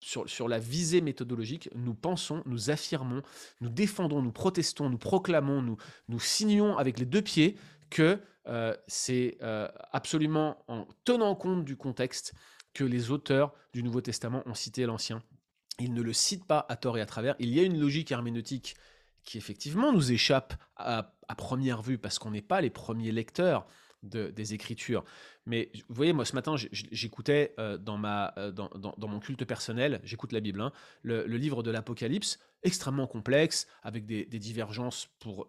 [0.00, 3.22] sur, sur la visée méthodologique, nous pensons, nous affirmons,
[3.60, 5.76] nous défendons, nous protestons, nous proclamons, nous,
[6.08, 7.56] nous signons avec les deux pieds
[7.88, 12.34] que euh, c'est euh, absolument en tenant compte du contexte
[12.74, 15.22] que les auteurs du Nouveau Testament ont cité l'Ancien.
[15.78, 17.34] Ils ne le citent pas à tort et à travers.
[17.38, 18.76] Il y a une logique herméneutique
[19.24, 23.66] qui effectivement nous échappe à, première vue parce qu'on n'est pas les premiers lecteurs
[24.02, 25.02] des Écritures.
[25.46, 30.60] Mais vous voyez, moi ce matin, j'écoutais euh, dans, mon culte personnel, j'écoute la Bible,
[30.60, 35.46] hein, le, livre de l'Apocalypse, extrêmement complexe, avec des, divergences pour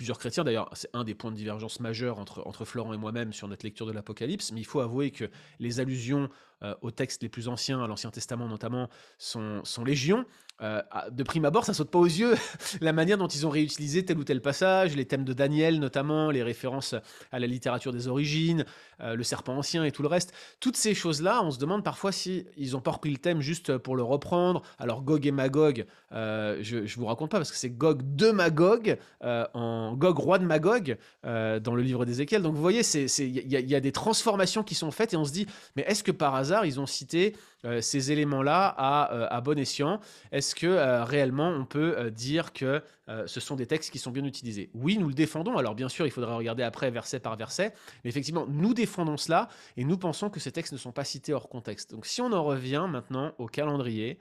[0.00, 0.44] plusieurs chrétiens.
[0.44, 3.66] D'ailleurs, c'est un des points de divergence majeurs entre, entre Florent et moi-même sur notre
[3.66, 4.50] lecture de l'Apocalypse.
[4.50, 6.30] Mais il faut avouer que les allusions
[6.62, 10.26] euh, aux textes les plus anciens, à l'Ancien Testament notamment, sont, sont légion.
[10.62, 12.34] Euh, de prime abord, ça saute pas aux yeux
[12.82, 16.30] la manière dont ils ont réutilisé tel ou tel passage, les thèmes de Daniel notamment,
[16.30, 16.94] les références
[17.32, 18.66] à la littérature des origines,
[19.00, 20.34] euh, le serpent ancien et tout le reste.
[20.60, 23.78] Toutes ces choses-là, on se demande parfois si ils ont pas repris le thème juste
[23.78, 24.60] pour le reprendre.
[24.78, 28.98] Alors Gog et Magog, je, ne vous raconte pas parce que c'est Gog de Magog
[29.22, 32.42] en Gog roi de Magog dans le livre d'Ézéchiel.
[32.42, 32.82] Donc vous voyez,
[33.18, 35.46] il y, a des transformations qui sont faites et on se dit,
[35.76, 40.00] mais est-ce que par hasard ils ont cité euh, ces éléments-là euh, à, bon escient
[40.32, 42.82] Est-ce que euh, réellement on peut dire que
[43.26, 44.70] ce sont des textes qui sont bien utilisés?
[44.72, 45.56] Oui, nous le défendons.
[45.56, 49.48] Alors bien sûr, il faudra regarder après verset par verset, mais effectivement, nous défendons cela
[49.76, 51.90] et nous pensons que ces textes ne sont pas cités hors contexte.
[51.90, 54.18] Donc si on en revient maintenant au calendrier,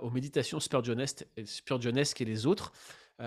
[0.00, 2.72] aux méditations spurgeonesques, et les autres,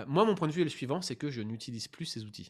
[0.08, 2.48] moi, mon point de vue est le suivant, c'est que je n'utilise plus ces outils.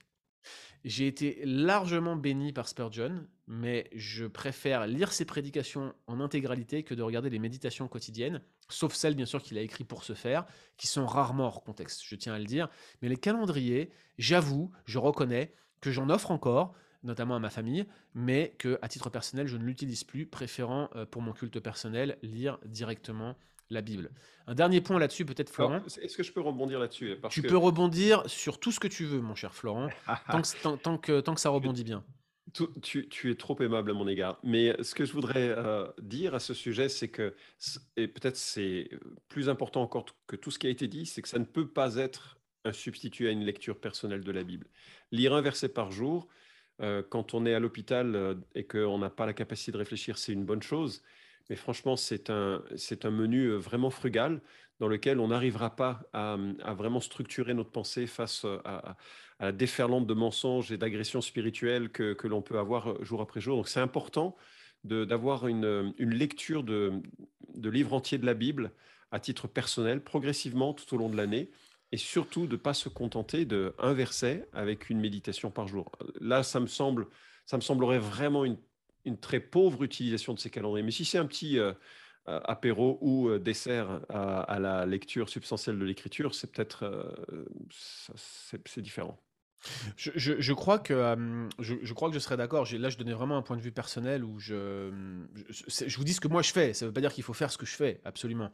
[0.85, 6.95] J'ai été largement béni par Spurgeon, mais je préfère lire ses prédications en intégralité que
[6.95, 10.45] de regarder les méditations quotidiennes, sauf celles bien sûr qu'il a écrites pour ce faire,
[10.77, 12.69] qui sont rarement hors contexte, je tiens à le dire.
[13.03, 18.55] Mais les calendriers, j'avoue, je reconnais que j'en offre encore, notamment à ma famille, mais
[18.59, 22.59] que à titre personnel, je ne l'utilise plus, préférant euh, pour mon culte personnel lire
[22.64, 23.37] directement
[23.70, 24.11] la Bible.
[24.46, 25.83] Un dernier point là-dessus, peut-être Florent.
[26.00, 27.16] Est-ce que je peux rebondir là-dessus?
[27.31, 29.88] Tu peux rebondir sur tout ce que tu veux, mon cher Florent,
[30.83, 32.04] tant, que, tant que ça rebondit bien.
[32.83, 34.38] Tu, es trop aimable à mon égard.
[34.42, 37.35] Mais ce que je voudrais euh, dire à ce sujet, c'est que,
[37.96, 38.88] et peut-être c'est
[39.28, 41.68] plus important encore que tout ce qui a été dit, c'est que ça ne peut
[41.68, 44.66] pas être un substitut à une lecture personnelle de la Bible.
[45.12, 46.26] Lire un verset par jour,
[46.81, 50.16] euh, quand on est à l'hôpital euh, et qu'on n'a pas la capacité de réfléchir,
[50.16, 51.02] c'est une bonne chose.
[51.49, 52.63] Mais franchement, c'est un,
[53.03, 54.41] un menu vraiment frugal
[54.81, 56.37] dans lequel on n'arrivera pas à,
[56.75, 58.97] vraiment structurer notre pensée face à,
[59.41, 63.57] la déferlante de mensonges et d'agressions spirituelles que, que l'on peut avoir jour après jour.
[63.57, 64.37] Donc c'est important
[64.85, 67.03] d'avoir une, une, lecture de,
[67.55, 68.73] de livres entiers de la Bible
[69.11, 71.51] à titre personnel, progressivement tout au long de l'année,
[71.93, 75.91] et surtout de ne pas se contenter d'un verset avec une méditation par jour.
[76.21, 77.07] Là, ça me, semble,
[77.47, 78.59] ça me semblerait vraiment une,
[79.09, 80.85] une très pauvre utilisation de ces calendriers.
[80.85, 81.59] Mais si c'est un petit...
[81.59, 81.73] Euh,
[82.29, 87.47] euh, apéro ou euh, dessert à, la lecture substantielle de l'écriture, c'est peut-être euh,
[88.66, 89.18] c'est différent.
[89.97, 91.16] Je, crois que
[91.59, 92.66] je, crois que je serais d'accord.
[92.71, 94.90] Là, je donnais vraiment un point de vue personnel où je,
[95.49, 96.75] je, vous dis ce que moi je fais.
[96.75, 98.51] Ça ne veut pas dire qu'il faut faire ce que je fais, absolument.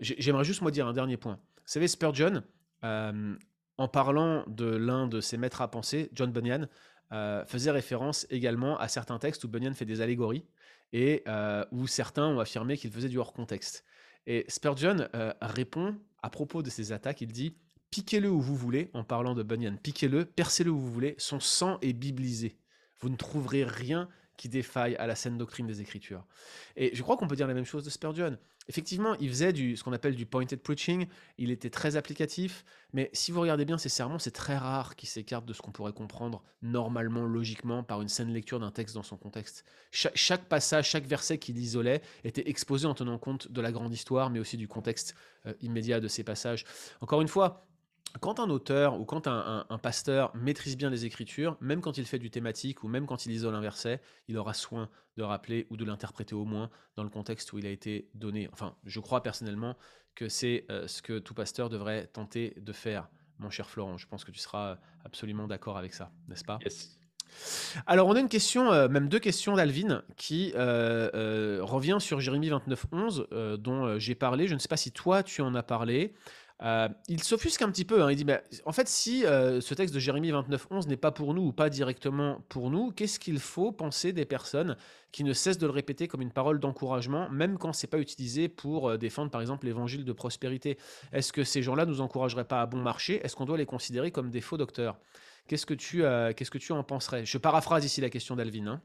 [0.00, 1.38] J'aimerais juste moi dire un dernier point.
[1.56, 2.42] Vous savez, Spurgeon,
[2.82, 6.66] en parlant de l'un de ses maîtres à penser, John Bunyan,
[7.10, 10.44] faisait référence également à certains textes où Bunyan fait des allégories
[10.92, 13.84] et euh, où certains ont affirmé qu'il faisait du hors-contexte.
[14.26, 17.56] Et Spurgeon euh, répond à propos de ces attaques, il dit
[17.90, 21.78] Piquez-le où vous voulez, en parlant de Bunyan, piquez-le, percez-le où vous voulez, son sang
[21.82, 22.56] est biblisé.
[23.00, 24.08] Vous ne trouverez rien
[24.40, 26.24] qui défaille à la saine doctrine des Écritures.
[26.74, 28.38] Et je crois qu'on peut dire la même chose de Spurgeon.
[28.68, 33.10] Effectivement, il faisait du, ce qu'on appelle du pointed preaching, il était très applicatif, mais
[33.12, 35.92] si vous regardez bien ses sermons, c'est très rare qu'il s'écarte de ce qu'on pourrait
[35.92, 39.62] comprendre normalement, logiquement, par une saine lecture d'un texte dans son contexte.
[39.90, 44.30] chaque passage, chaque verset qu'il isolait était exposé en tenant compte de la grande histoire,
[44.30, 46.64] mais aussi du contexte euh, immédiat de ces passages.
[47.02, 47.66] Encore une fois,
[48.18, 52.18] quand un auteur ou quand un, pasteur maîtrise bien les écritures, même quand il fait
[52.18, 55.76] du thématique ou même quand il isole un verset, il aura soin de rappeler ou
[55.76, 58.48] de l'interpréter au moins dans le contexte où il a été donné.
[58.52, 59.76] Enfin, je crois personnellement
[60.14, 63.96] que c'est euh, ce que tout pasteur devrait tenter de faire, mon cher Florent.
[63.96, 66.58] Je pense que tu seras absolument d'accord avec ça, n'est-ce pas?
[67.86, 72.50] Alors, on a une question, euh, même deux questions d'Alvin qui euh, revient sur Jérémie
[72.50, 74.48] 29.11 dont j'ai parlé.
[74.48, 76.12] Je ne sais pas si toi tu en as parlé.
[76.62, 78.02] Euh, il s'offusque un petit peu.
[78.02, 78.10] Hein.
[78.10, 81.32] Il dit bah, en fait, si euh, ce texte de Jérémie 29.11 n'est pas pour
[81.32, 84.76] nous ou pas directement pour nous, qu'est-ce qu'il faut penser des personnes
[85.12, 88.48] qui ne cessent de le répéter comme une parole d'encouragement, même quand c'est pas utilisé
[88.48, 90.76] pour euh, défendre par exemple l'évangile de prospérité?
[91.12, 94.10] Est-ce que ces gens-là nous encourageraient pas à bon marché Est-ce qu'on doit les considérer
[94.10, 94.98] comme des faux docteurs?
[95.48, 97.24] Qu'est-ce que tu, en penserais?
[97.24, 98.66] Je paraphrase ici la question d'Alvin.
[98.66, 98.82] Hein.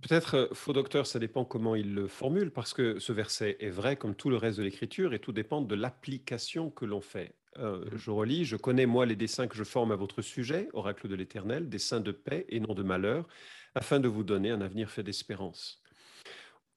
[0.00, 3.70] Peut-être, euh, faux docteur, ça dépend comment il le formule, parce que ce verset est
[3.70, 7.34] vrai comme tout le reste de l'écriture, et tout dépend de l'application que l'on fait.
[7.58, 7.96] Euh, mmh.
[7.96, 11.14] je relis, je connais moi les desseins que je forme à votre sujet, oracle de
[11.14, 13.26] l'Éternel, desseins de paix et non de malheur,
[13.74, 15.82] afin de vous donner un avenir fait d'espérance.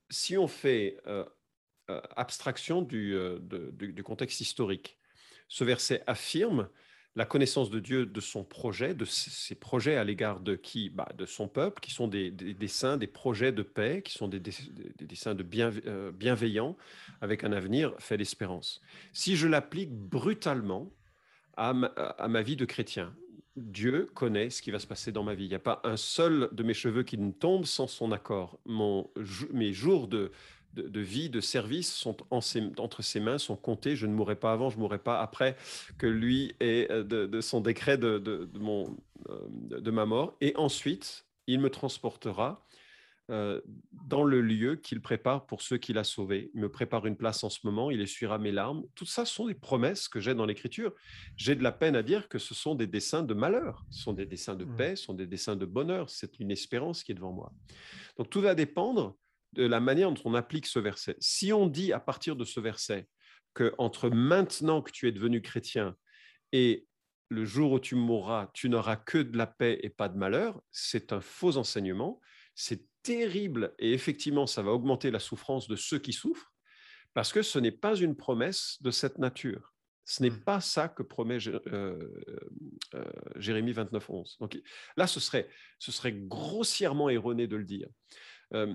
[0.10, 1.26] Si on fait euh,
[2.15, 3.15] abstraction du
[4.04, 4.98] contexte historique,
[5.48, 6.69] ce verset affirme
[7.15, 10.89] la connaissance de Dieu, de son projet, de ses projets à l'égard de qui?
[10.89, 14.28] Bah, De son peuple, qui sont des, des, desseins, des projets de paix, qui sont
[14.28, 16.76] des, des desseins de bien, euh, bienveillants,
[17.21, 18.82] avec un avenir fait d'espérance.
[19.12, 20.91] Si je l'applique brutalement
[21.56, 23.15] à ma, vie de chrétien,
[23.56, 25.45] Dieu connaît ce qui va se passer dans ma vie.
[25.45, 28.60] Il n'y a pas un seul de mes cheveux qui ne tombe sans son accord.
[28.65, 29.12] Mon,
[29.52, 30.32] mes jours de,
[30.73, 33.95] de, vie, de service sont entre ses mains, sont comptés.
[33.95, 35.55] Je ne mourrai pas avant, je ne mourrai pas après
[35.97, 38.95] que lui ait euh, de, son décret de, mon,
[39.29, 40.36] euh, de ma mort.
[40.41, 42.65] Et ensuite, il me transportera
[43.31, 43.62] euh,
[44.09, 46.51] dans le lieu qu'il prépare pour ceux qu'il a sauvés.
[46.53, 48.83] Il me prépare une place en ce moment, il essuiera mes larmes.
[48.95, 50.93] Tout ça sont des promesses que j'ai dans l'Écriture.
[51.38, 54.12] J'ai de la peine à dire que ce sont des dessins de malheur, ce sont
[54.12, 54.75] des dessins de mmh.
[54.75, 56.09] paix, ce sont des dessins de bonheur.
[56.09, 57.53] C'est une espérance qui est devant moi.
[58.17, 59.15] Donc tout va dépendre
[59.54, 61.16] de la manière dont on applique ce verset.
[61.20, 63.08] Si on dit à partir de ce verset
[63.54, 65.96] que entre maintenant que tu es devenu chrétien
[66.52, 66.88] et
[67.30, 70.62] le jour où tu mourras, tu n'auras que de la paix et pas de malheur,
[70.72, 72.20] c'est un faux enseignement,
[72.56, 76.54] c'est terrible et effectivement ça va augmenter la souffrance de ceux qui souffrent
[77.13, 79.74] parce que ce n'est pas une promesse de cette nature.
[80.06, 80.44] Ce n'est mmh.
[80.44, 81.98] pas ça que promet euh,
[82.94, 84.38] euh, Jérémie 29, 11.
[84.39, 84.60] Donc
[84.98, 85.48] là, ce serait,
[85.80, 87.88] ce serait grossièrement erroné de le dire.
[88.54, 88.74] Euh,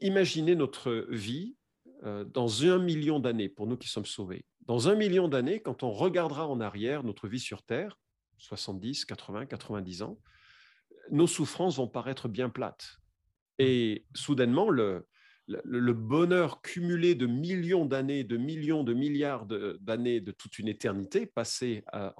[0.00, 1.56] Imaginez notre vie
[2.04, 4.44] euh, dans un million d'années, pour nous qui sommes sauvés.
[4.66, 7.98] Dans un million d'années, quand on regardera en arrière notre vie sur Terre,
[8.36, 10.18] 70, 80, 90 ans,
[11.10, 12.98] nos souffrances vont paraître bien plates.
[13.58, 15.06] Et soudainement, le,
[15.94, 21.82] bonheur cumulé de millions d'années, de millions, de milliards d'années, de, toute une éternité passée
[21.94, 22.10] euh,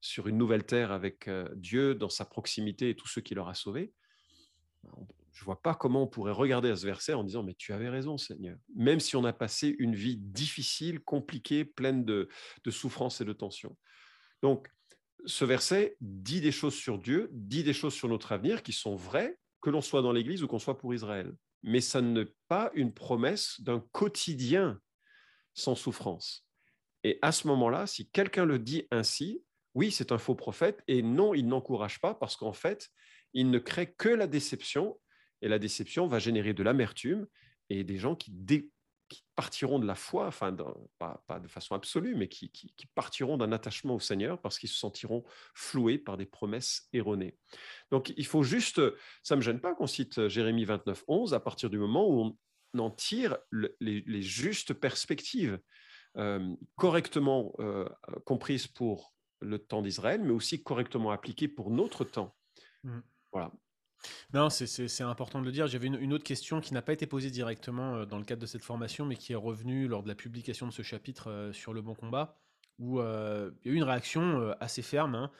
[0.00, 3.48] sur une nouvelle terre avec euh, Dieu dans sa proximité et tous ceux qui leur
[3.48, 3.92] a sauvés,
[5.32, 7.72] je ne vois pas comment on pourrait regarder à ce verset en disant mais tu
[7.72, 12.28] avais raison Seigneur, même si on a passé une vie difficile, compliquée, pleine de,
[12.64, 13.76] de souffrances et de tensions.
[14.42, 14.68] Donc,
[15.24, 18.96] ce verset dit des choses sur Dieu, dit des choses sur notre avenir qui sont
[18.96, 22.70] vraies, que l'on soit dans l'Église ou qu'on soit pour Israël mais ça n'est pas
[22.74, 24.80] une promesse d'un quotidien
[25.54, 26.46] sans souffrance.
[27.04, 29.42] Et à ce moment-là, si quelqu'un le dit ainsi,
[29.74, 32.88] oui, c'est un faux prophète, et non, il n'encourage pas, parce qu'en fait,
[33.32, 34.98] il ne crée que la déception,
[35.42, 37.26] et la déception va générer de l'amertume
[37.68, 38.32] et des gens qui,
[39.08, 40.56] qui partiront de la foi, enfin,
[40.98, 44.68] pas, pas, de façon absolue, mais qui, qui, partiront d'un attachement au Seigneur parce qu'ils
[44.68, 45.24] se sentiront
[45.54, 47.36] floués par des promesses erronées.
[47.90, 48.80] Donc, il faut juste,
[49.22, 52.36] ça ne me gêne pas qu'on cite Jérémie 29, 11, à partir du moment où
[52.74, 53.36] on en tire
[53.80, 55.60] les, justes perspectives
[56.16, 57.88] euh, correctement euh,
[58.24, 62.34] comprises pour le temps d'Israël, mais aussi correctement appliquées pour notre temps.
[62.84, 63.00] Mmh.
[63.32, 63.52] Voilà.
[64.34, 65.66] Non, c'est important de le dire.
[65.66, 68.46] J'avais une, autre question qui n'a pas été posée directement euh, dans le cadre de
[68.46, 71.72] cette formation, mais qui est revenue lors de la publication de ce chapitre euh, sur
[71.72, 72.38] le bon combat,
[72.78, 75.30] où euh, il y a eu une réaction assez ferme, hein,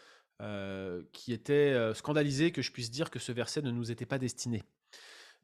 [1.13, 4.65] qui était scandalisée que je puisse dire que ce verset ne nous était pas destiné.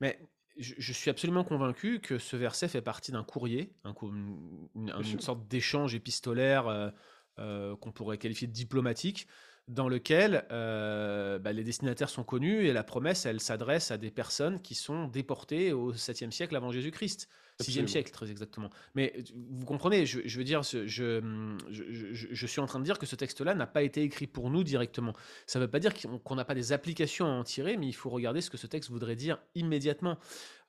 [0.01, 0.21] Mais
[0.57, 6.93] je, suis absolument convaincu que ce verset fait partie d'un courrier, une, sorte d'échange épistolaire
[7.37, 9.29] qu'on pourrait qualifier de diplomatique,
[9.69, 14.11] dans lequel euh, bah, les destinataires sont connus et la promesse, elle s'adresse à des
[14.11, 17.29] personnes qui sont déportées au 7e siècle avant Jésus-Christ.
[17.61, 18.71] 6e siècle, très exactement.
[18.95, 23.17] Mais vous comprenez, je, veux dire, je, je, suis en train de dire que ce
[23.17, 25.13] texte-là n'a pas été écrit pour nous directement.
[25.47, 27.95] Ça ne veut pas dire qu'on n'a pas des applications à en tirer, mais il
[27.95, 30.19] faut regarder ce que ce texte voudrait dire immédiatement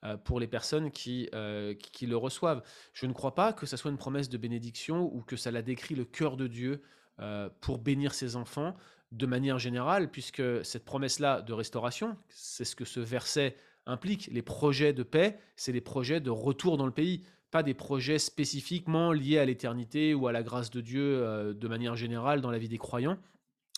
[0.04, 2.64] euh, pour les personnes qui, euh, qui, le reçoivent.
[2.94, 5.62] Je ne crois pas que ça soit une promesse de bénédiction ou que ça la
[5.62, 6.82] décrit le cœur de Dieu
[7.20, 8.76] euh, pour bénir ses enfants
[9.12, 13.56] de manière générale, puisque cette promesse-là de restauration, c'est ce que ce verset
[13.86, 14.30] implique.
[14.32, 18.20] Les projets de paix, c'est les projets de retour dans le pays, pas des projets
[18.20, 22.52] spécifiquement liés à l'éternité ou à la grâce de Dieu euh, de manière générale dans
[22.52, 23.18] la vie des croyants.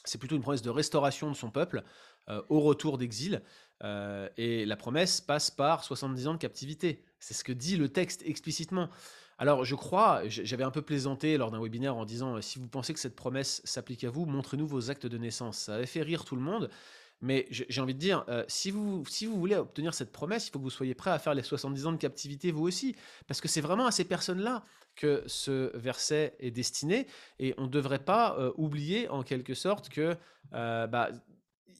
[0.03, 1.83] C'est plutôt une promesse de restauration de son peuple
[2.29, 3.41] euh, au retour d'exil.
[4.37, 7.03] et la promesse passe par 70 ans de captivité.
[7.19, 8.89] C'est ce que dit le texte explicitement.
[9.41, 12.93] Alors, je crois, j'avais un peu plaisanté lors d'un webinaire en disant si vous pensez
[12.93, 15.57] que cette promesse s'applique à vous, montrez-nous vos actes de naissance.
[15.57, 16.69] Ça avait fait rire tout le monde.
[17.21, 20.51] Mais j'ai envie de dire, euh, si, vous, si vous voulez obtenir cette promesse, il
[20.51, 22.95] faut que vous soyez prêt à faire les 70 ans de captivité vous aussi.
[23.25, 24.63] Parce que c'est vraiment à ces personnes-là
[24.95, 27.07] que ce verset est destiné.
[27.39, 30.15] Et on ne devrait pas euh, oublier en quelque sorte que
[30.53, 31.09] euh, bah,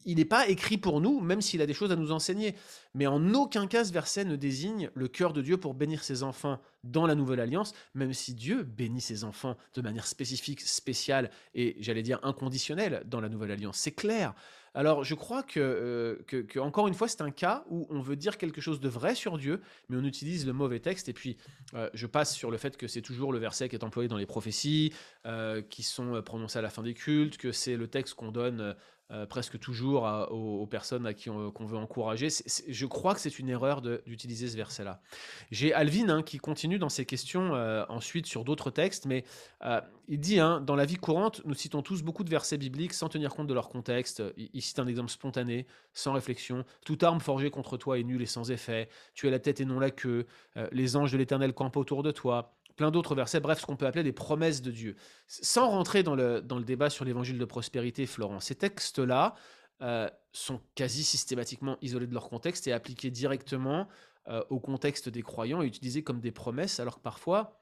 [0.04, 2.54] il n'est pas écrit pour nous, même s'il a des choses à nous enseigner.
[2.94, 6.22] Mais en aucun cas, ce verset ne désigne le cœur de Dieu pour bénir ses
[6.22, 11.30] enfants dans la nouvelle alliance, même si Dieu bénit ses enfants de manière spécifique, spéciale
[11.54, 13.78] et, j'allais dire, inconditionnelle dans la nouvelle alliance.
[13.78, 14.34] C'est clair.
[14.74, 18.38] Alors, je crois euh, que, encore une fois, c'est un cas où on veut dire
[18.38, 21.08] quelque chose de vrai sur Dieu, mais on utilise le mauvais texte.
[21.10, 21.36] Et puis,
[21.74, 24.16] euh, je passe sur le fait que c'est toujours le verset qui est employé dans
[24.16, 24.92] les prophéties,
[25.26, 28.74] euh, qui sont prononcées à la fin des cultes, que c'est le texte qu'on donne
[29.12, 32.28] euh, presque toujours aux, personnes à qui on, qu'on veut encourager.
[32.68, 35.02] je crois que c'est une erreur d'utiliser ce verset-là.
[35.50, 39.24] J'ai Alvin hein, qui continue dans ses questions euh, ensuite sur d'autres textes, mais
[39.64, 42.94] euh, il dit hein, dans la vie courante, nous citons tous beaucoup de versets bibliques
[42.94, 44.22] sans tenir compte de leur contexte.
[44.36, 46.64] Il, cite un exemple spontané, sans réflexion.
[46.86, 48.88] Toute arme forgée contre toi est nulle et sans effet.
[49.12, 50.26] Tu es la tête et non la queue.
[50.70, 53.86] les anges de l'Éternel campent autour de toi plein d'autres versets, bref, ce qu'on peut
[53.86, 54.96] appeler des promesses de Dieu.
[55.26, 59.34] Sans rentrer dans le, dans le débat sur l'évangile de prospérité, Florent, ces textes-là
[59.82, 63.88] euh, sont quasi systématiquement isolés de leur contexte et appliqués directement
[64.28, 67.60] euh, au contexte des croyants et utilisés comme des promesses, alors que parfois,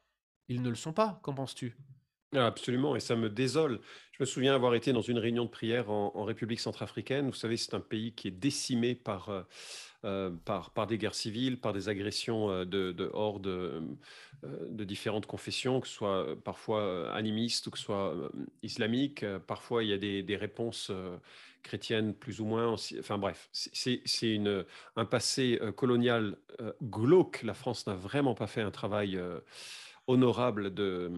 [0.48, 1.18] ils ne le sont pas.
[1.22, 1.76] Qu'en penses-tu?
[2.34, 3.80] Absolument, et ça me désole.
[4.12, 7.26] Je me souviens avoir été dans une réunion de prière en, République centrafricaine.
[7.26, 9.28] Vous savez, c'est un pays qui est décimé par...
[9.30, 9.42] Euh,
[10.06, 13.80] euh, par, des guerres civiles, par des agressions euh, de, de hordes euh,
[14.42, 18.14] de différentes confessions, que ce soit parfois animistes ou que ce soit
[18.62, 19.26] islamiques.
[19.46, 20.90] Parfois, il y a des, des réponses
[21.62, 22.74] chrétiennes plus ou moins.
[22.98, 24.40] Enfin bref, c'est
[24.96, 26.38] un passé colonial
[26.82, 27.42] glauque.
[27.42, 29.20] La France n'a vraiment pas fait un travail
[30.10, 31.10] honorable de,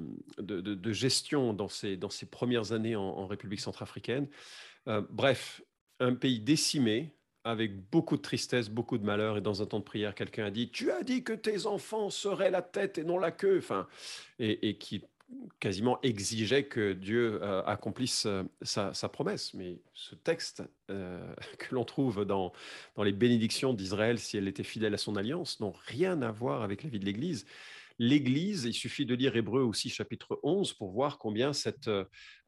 [0.92, 4.28] gestion dans ces, dans premières années en, République centrafricaine.
[5.11, 5.62] bref,
[6.01, 7.14] un pays décimé,
[7.45, 10.51] avec beaucoup de tristesse, beaucoup de malheur, et dans un temps de prière, quelqu'un a
[10.51, 13.59] dit Tu as dit que tes enfants seraient la tête et non la queue.
[13.59, 13.88] Enfin,
[14.38, 15.03] et, qui
[15.59, 18.28] quasiment exigeait que Dieu accomplisse
[18.61, 19.55] sa, promesse.
[19.55, 22.53] Mais ce texte que l'on trouve dans,
[22.97, 26.62] dans les bénédictions d'Israël, si elle était fidèle à son alliance, n'ont rien à voir
[26.62, 27.47] avec la vie de l'Église.
[28.05, 31.88] L'Église, il suffit de lire Hébreu aussi chapitre 11 pour voir combien cette,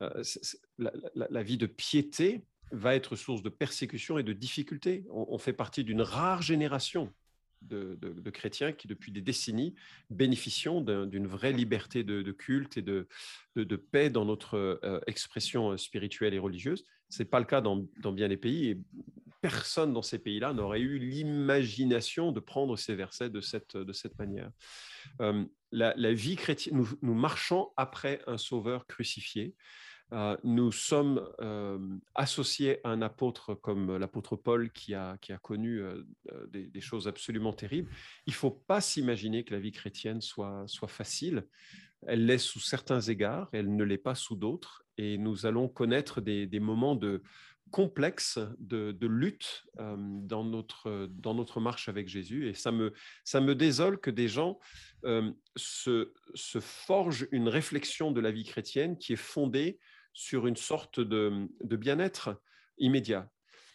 [0.01, 5.05] la, vie de piété va être source de persécution et de difficultés.
[5.11, 7.13] on fait partie d'une rare génération
[7.69, 9.75] de, chrétiens qui, depuis des décennies,
[10.11, 16.39] bénéficient d'une vraie liberté de, culte et de, paix dans notre euh, expression spirituelle et
[16.39, 16.85] religieuse.
[17.09, 18.81] Ce n'est pas le cas dans, bien des pays
[19.45, 23.75] personne dans ces pays-là n'aurait eu l'imagination de prendre ces versets de cette,
[24.19, 24.51] manière.
[25.21, 29.55] Euh, la, vie chrétienne, nous, marchons après un sauveur crucifié.
[30.13, 31.79] Euh, nous sommes euh,
[32.15, 35.83] associés à un apôtre comme l'apôtre Paul qui a, connu
[36.49, 37.91] des, choses absolument terribles.
[38.27, 41.47] Il ne faut pas s'imaginer que la vie chrétienne soit, facile.
[42.07, 44.87] Elle l'est sous certains égards, elle ne l'est pas sous d'autres.
[44.97, 47.23] Et nous allons connaître des moments de
[47.71, 52.49] complexes de, de lutte dans, notre, dans notre marche avec Jésus.
[52.49, 52.93] Et ça me,
[53.25, 54.59] ça me désole que des gens
[55.57, 59.79] se, se forgent une réflexion de la vie chrétienne qui est fondée
[60.13, 62.41] sur une sorte de, bien-être
[62.79, 63.29] immédiat.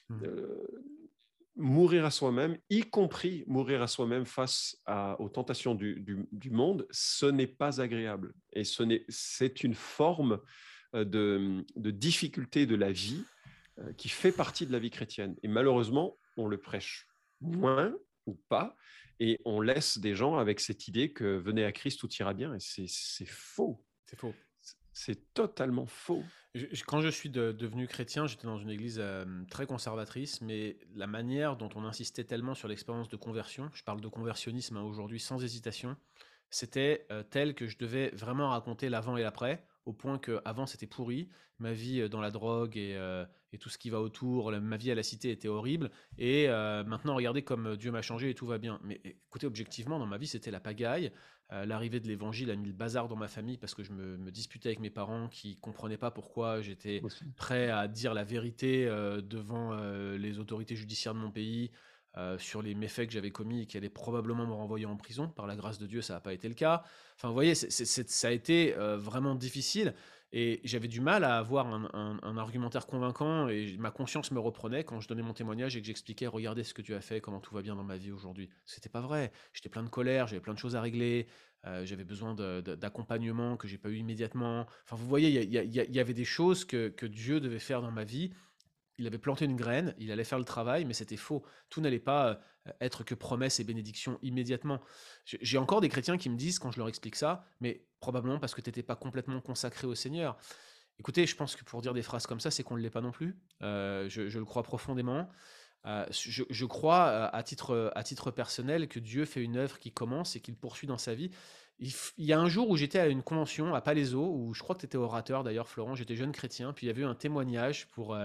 [0.10, 0.24] Mmh.
[0.24, 0.68] Euh,
[1.60, 4.82] mourir à soi-même, y compris mourir à soi-même face
[5.20, 8.34] aux tentations du, monde, ce n'est pas agréable.
[8.54, 10.40] Et c'est une forme
[10.96, 13.24] euh, de, difficulté de la vie
[13.80, 15.36] euh, qui fait partie de la vie chrétienne.
[15.44, 17.08] Et malheureusement, on le prêche
[17.42, 17.94] moins
[18.26, 18.76] ou pas,
[19.20, 22.54] et on laisse des gens avec cette idée que venez à Christ, tout ira bien.
[22.54, 23.84] Et c'est faux.
[24.06, 24.34] C'est faux.
[24.92, 26.24] C'est totalement faux.
[26.88, 29.02] quand je suis devenu chrétien, j'étais dans une église
[29.50, 34.02] très conservatrice, mais la manière dont on insistait tellement sur l'expérience de conversion, je parle
[34.02, 35.96] de conversionnisme hein, aujourd'hui sans hésitation,
[36.50, 40.88] c'était tel que je devais vraiment raconter l'avant et l'après, au point que avant c'était
[40.88, 42.98] pourri, ma vie dans la drogue et,
[43.52, 47.16] et, tout ce qui va autour, ma vie à la cité était horrible, et maintenant
[47.16, 48.80] regardez comme Dieu m'a changé et tout va bien.
[48.84, 51.12] Mais écoutez, objectivement, dans ma vie c'était la pagaille,
[51.52, 54.30] euh, l'arrivée de l'évangile a mis le bazar dans ma famille parce que je me,
[54.30, 57.02] disputais avec mes parents qui comprenaient pas pourquoi j'étais
[57.36, 61.72] prêt à dire la vérité euh, devant euh, les autorités judiciaires de mon pays
[62.38, 65.28] sur les méfaits que j'avais commis et qui allaient probablement me renvoyer en prison.
[65.30, 66.84] Par la grâce de Dieu, ça n'a pas été le cas.
[67.16, 69.94] Enfin, vous voyez, ça a été vraiment difficile.
[70.32, 75.00] Et j'avais du mal à avoir un, argumentaire convaincant et ma conscience me reprenait quand
[75.00, 77.56] je donnais mon témoignage et que j'expliquais regardez ce que tu as fait, comment tout
[77.56, 78.50] va bien dans ma vie aujourd'hui.
[78.66, 79.32] C'était pas vrai.
[79.54, 81.28] J'étais plein de colère, j'avais plein de choses à régler,
[81.66, 84.68] euh, j'avais besoin d'accompagnement que j'ai pas eu immédiatement.
[84.86, 88.32] Enfin, vous voyez, il y, avait des choses que Dieu devait faire dans ma vie
[89.00, 91.44] il avait planté une graine, il allait faire le travail, mais c'était faux.
[91.70, 94.82] Tout n'allait pas euh, être que promesses et bénédictions immédiatement.
[95.26, 98.54] J'ai encore des chrétiens qui me disent, quand je leur explique ça, mais probablement parce
[98.54, 100.38] que tu n'étais pas complètement consacré au Seigneur.
[101.00, 103.02] Écoutez, je pense que pour dire des phrases comme ça, c'est qu'on ne l'est pas
[103.02, 103.38] non plus.
[103.64, 105.30] Euh, je, le crois profondément.
[105.86, 110.36] Euh, je, crois à titre, à titre personnel que Dieu fait une œuvre qui commence
[110.36, 111.32] et qu'il poursuit dans sa vie.
[111.80, 114.76] Il, y a un jour où j'étais à une convention à Palaiso, où je crois
[114.76, 117.16] que tu étais orateur d'ailleurs, Florent, j'étais jeune chrétien, puis il y avait eu un
[117.16, 118.18] témoignage pour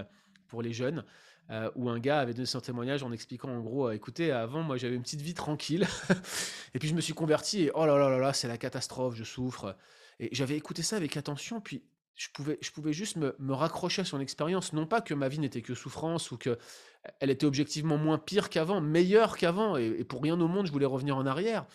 [0.47, 1.03] pour les jeunes,
[1.51, 4.63] euh, où un gars avait donné son témoignage en expliquant en gros, euh, écoutez, avant
[4.63, 5.87] moi j'avais une petite vie tranquille,
[6.73, 9.15] et puis je me suis converti et oh là là là là, c'est la catastrophe,
[9.15, 9.75] je souffre.
[10.19, 11.83] Et j'avais écouté ça avec attention, puis
[12.15, 15.27] je pouvais, je pouvais juste me, me raccrocher à son expérience, non pas que ma
[15.27, 16.57] vie n'était que souffrance ou que
[17.19, 20.85] elle était objectivement moins pire qu'avant, meilleure qu'avant, et, pour rien au monde je voulais
[20.85, 21.67] revenir en arrière.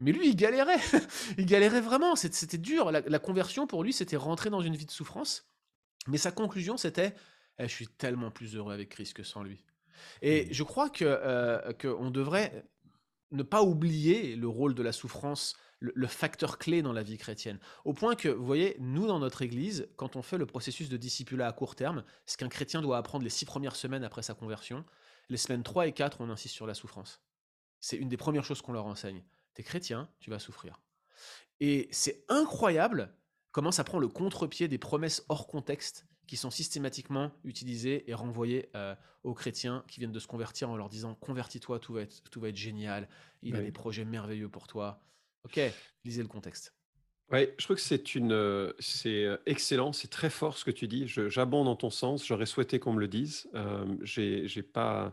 [0.00, 0.80] Mais lui, il galérait,
[1.38, 2.90] il galérait vraiment, c'était dur.
[2.90, 5.48] La, la conversion pour lui, c'était rentrer dans une vie de souffrance.
[6.08, 7.14] Mais sa conclusion, c'était
[7.58, 9.62] eh, je suis tellement plus heureux avec Christ que sans lui.
[10.22, 10.48] Et mmh.
[10.52, 12.64] je crois que euh, qu'on devrait
[13.30, 17.58] ne pas oublier le rôle de la souffrance, le, facteur clé dans la vie chrétienne.
[17.84, 20.96] Au point que, vous voyez, nous, dans notre Église, quand on fait le processus de
[20.96, 24.34] discipulat à court terme, ce qu'un chrétien doit apprendre les six premières semaines après sa
[24.34, 24.84] conversion,
[25.28, 27.22] les semaines 3 et 4, on insiste sur la souffrance.
[27.80, 29.22] C'est une des premières choses qu'on leur enseigne.
[29.54, 30.80] T'es chrétien, tu vas souffrir.
[31.60, 33.14] Et c'est incroyable
[33.52, 38.70] comment ça prend le contre-pied des promesses hors contexte qui sont systématiquement utilisés et renvoyés
[38.74, 42.22] euh, aux chrétiens qui viennent de se convertir en leur disant convertis-toi, tout va être,
[42.30, 43.08] tout va être génial,
[43.42, 45.02] il a des projets merveilleux pour toi.
[45.44, 45.60] Ok,
[46.04, 46.74] lisez le contexte.
[47.34, 50.70] Oui, je trouve que c'est une, euh, c'est euh, excellent, c'est très fort ce que
[50.70, 51.08] tu dis.
[51.08, 52.24] J'abonde dans ton sens.
[52.24, 53.48] J'aurais souhaité qu'on me le dise.
[53.56, 55.12] Euh, j'ai, pas,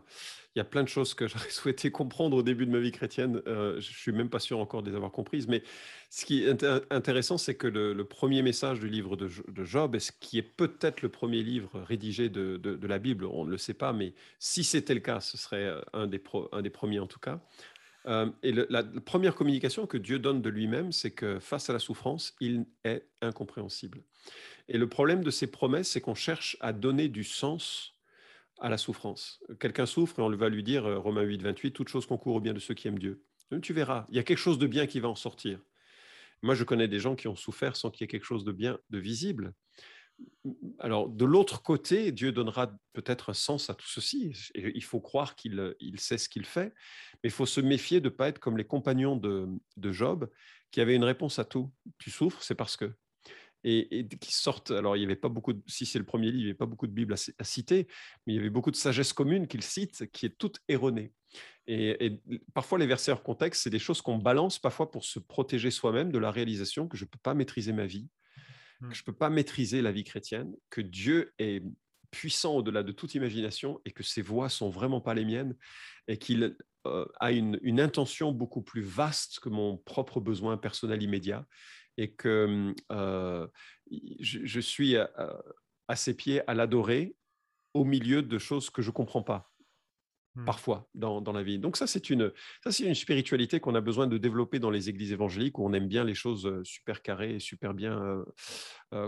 [0.54, 2.92] il y a plein de choses que j'aurais souhaité comprendre au début de ma vie
[2.92, 3.42] chrétienne.
[3.44, 5.48] je suis même pas sûr encore de les avoir comprises.
[5.48, 5.64] Mais
[6.10, 9.28] ce qui est intéressant, c'est que le, premier message du livre de,
[9.64, 13.44] Job, et ce qui est peut-être le premier livre rédigé de, de, la Bible, on
[13.44, 16.70] ne le sait pas, mais si c'était le cas, ce serait un des, un des
[16.70, 17.40] premiers en tout cas
[18.06, 21.78] Euh, et la, première communication que Dieu donne de lui-même, c'est que face à la
[21.78, 24.02] souffrance, il est incompréhensible.
[24.68, 27.94] Et le problème de ces promesses, c'est qu'on cherche à donner du sens
[28.60, 29.40] à la souffrance.
[29.60, 32.40] Quelqu'un souffre et on va lui dire, euh, Romains 8, 28, toute chose concourt au
[32.40, 33.24] bien de ceux qui aiment Dieu.
[33.60, 35.58] Tu verras, il y a quelque chose de bien qui va en sortir.
[36.42, 38.52] Moi, je connais des gens qui ont souffert sans qu'il y ait quelque chose de
[38.52, 39.52] bien, de visible.
[40.78, 44.32] Alors, de l'autre côté, Dieu donnera peut-être un sens à tout ceci.
[44.54, 46.74] il faut croire qu'il sait ce qu'il fait,
[47.22, 49.48] mais il faut se méfier de ne pas être comme les compagnons de,
[49.92, 50.28] Job,
[50.70, 51.72] qui avaient une réponse à tout.
[51.98, 52.92] Tu souffres, c'est parce que.
[53.64, 54.72] Et, qui sortent.
[54.72, 55.52] Alors, il n'y avait pas beaucoup.
[55.52, 57.86] De, si c'est le premier livre, il n'y avait pas beaucoup de Bible à, citer,
[58.26, 61.12] mais il y avait beaucoup de sagesse commune qu'il cite, qui est toute erronée.
[61.68, 62.20] Et,
[62.54, 66.10] parfois, les versets hors contexte, c'est des choses qu'on balance parfois pour se protéger soi-même
[66.10, 68.08] de la réalisation que je ne peux pas maîtriser ma vie,
[68.82, 68.94] que mmh.
[68.94, 71.62] je ne peux pas maîtriser la vie chrétienne, que Dieu est
[72.10, 75.56] puissant au-delà de toute imagination et que ses voix sont vraiment pas les miennes
[76.08, 76.56] et qu'il
[76.86, 81.46] euh, a une, intention beaucoup plus vaste que mon propre besoin personnel immédiat
[81.96, 83.46] et que euh,
[84.20, 85.10] je, suis à,
[85.88, 87.16] à, ses pieds à l'adorer
[87.74, 89.51] au milieu de choses que je ne comprends pas.
[90.34, 90.46] Mmh.
[90.46, 91.58] parfois dans, dans, la vie.
[91.58, 92.32] Donc ça, c'est une,
[92.64, 95.74] ça, c'est une spiritualité qu'on a besoin de développer dans les églises évangéliques où on
[95.74, 98.24] aime bien les choses super carrées et super bien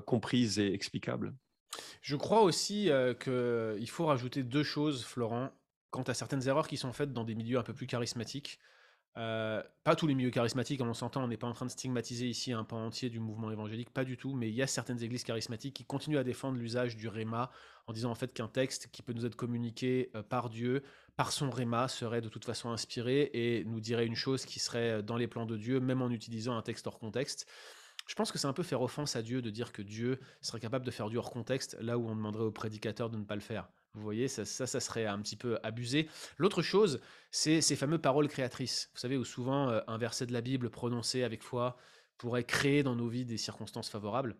[0.04, 1.34] comprises et explicables.
[2.02, 2.90] Je crois aussi
[3.22, 5.50] qu'il faut rajouter deux choses, Florent,
[5.88, 8.58] quant à certaines erreurs qui sont faites dans des milieux un peu plus charismatiques.
[9.16, 12.26] Euh, pas tous les milieux charismatiques, on s'entend, on n'est pas en train de stigmatiser
[12.26, 15.00] ici un pan entier du mouvement évangélique, pas du tout, mais il y a certaines
[15.04, 17.50] églises charismatiques qui continuent à défendre l'usage du réma
[17.86, 20.82] en disant en fait qu'un texte qui peut nous être communiqué euh, par Dieu,
[21.16, 24.98] par son réma, serait de toute façon inspiré et nous dirait une chose qui serait
[24.98, 27.46] euh, dans les plans de Dieu, même en utilisant un texte hors contexte.
[28.06, 30.60] Je pense que c'est un peu faire offense à Dieu de dire que Dieu serait
[30.60, 33.34] capable de faire du hors contexte là où on demanderait au prédicateur de ne pas
[33.34, 33.68] le faire.
[33.94, 36.08] Vous voyez, ça, ça, serait un petit peu abusé.
[36.36, 37.00] L'autre chose,
[37.30, 38.90] c'est ces fameuses paroles créatrices.
[38.92, 41.76] Vous savez, où souvent euh, un verset de la Bible prononcé avec foi
[42.18, 44.36] pourrait créer dans nos vies des circonstances favorables.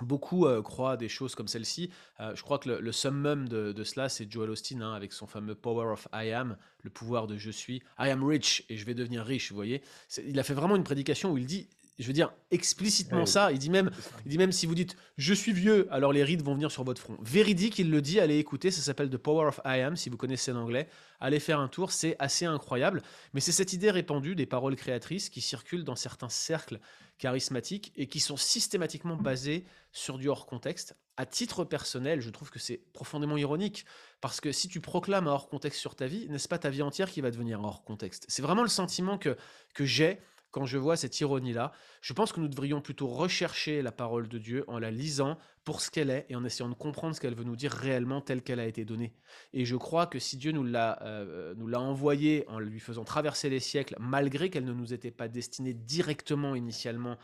[0.00, 1.90] Beaucoup euh, croient des choses comme celle-ci.
[2.20, 5.54] Euh, je crois que le, summum de, cela, c'est Joel Austin, hein, avec son fameux
[5.54, 7.82] Power of I am, le pouvoir de je suis.
[7.98, 9.82] I am rich et je vais devenir riche, vous voyez.
[10.26, 11.68] Il a fait vraiment une prédication où il dit
[12.02, 13.52] je veux dire explicitement ça.
[13.52, 13.90] Il dit même,
[14.26, 16.84] il dit même si vous dites je suis vieux, alors les rides vont venir sur
[16.84, 17.16] votre front.
[17.22, 18.20] Véridique, il le dit.
[18.20, 19.96] Allez écouter, ça s'appelle The Power of I Am.
[19.96, 20.88] Si vous connaissez l'anglais,
[21.20, 21.92] allez faire un tour.
[21.92, 23.02] C'est assez incroyable.
[23.32, 26.80] Mais c'est cette idée répandue des paroles créatrices qui circulent dans certains cercles
[27.18, 30.96] charismatiques et qui sont systématiquement basées sur du hors contexte.
[31.16, 33.84] À titre personnel, je trouve que c'est profondément ironique
[34.20, 36.82] parce que si tu proclames un hors contexte sur ta vie, n'est-ce pas ta vie
[36.82, 39.36] entière qui va devenir hors contexte C'est vraiment le sentiment que
[39.74, 40.18] que j'ai
[40.52, 41.72] quand je vois cette ironie-là.
[42.00, 45.80] Je pense que nous devrions plutôt rechercher la parole de Dieu en la lisant pour
[45.80, 48.42] ce qu'elle est et en essayant de comprendre ce qu'elle veut nous dire réellement telle
[48.42, 49.12] qu'elle a été donnée.
[49.52, 53.60] Et je crois que si Dieu nous l'a euh, envoyée en lui faisant traverser les
[53.60, 57.16] siècles, malgré qu'elle ne nous était pas destinée directement initialement,